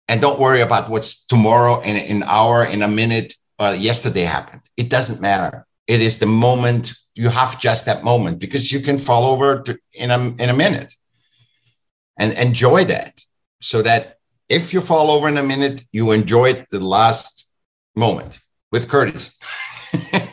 and 0.09 0.21
don't 0.21 0.39
worry 0.39 0.61
about 0.61 0.89
what's 0.89 1.27
tomorrow 1.27 1.81
in 1.81 1.97
an 1.97 2.23
hour 2.25 2.65
in 2.65 2.83
a 2.83 2.89
minute 2.89 3.35
uh, 3.59 3.77
yesterday 3.79 4.23
happened. 4.23 4.63
It 4.77 4.89
doesn't 4.89 5.21
matter. 5.21 5.67
It 5.87 6.01
is 6.01 6.19
the 6.19 6.27
moment 6.27 6.93
you 7.15 7.29
have 7.29 7.59
just 7.59 7.87
that 7.87 8.05
moment 8.05 8.39
because 8.39 8.71
you 8.71 8.81
can 8.81 8.99
fall 8.99 9.25
over 9.25 9.63
to, 9.63 9.79
in 9.93 10.11
a 10.11 10.19
in 10.19 10.51
a 10.51 10.55
minute. 10.55 10.93
And 12.19 12.33
enjoy 12.35 12.85
that 12.85 13.21
so 13.61 13.83
that 13.83 14.19
if 14.49 14.73
you 14.73 14.81
fall 14.81 15.11
over 15.11 15.29
in 15.29 15.37
a 15.39 15.43
minute 15.43 15.85
you 15.93 16.13
enjoy 16.13 16.65
the 16.71 16.81
last 16.81 17.51
moment 17.95 18.39
with 18.71 18.89
curtis. 18.89 19.37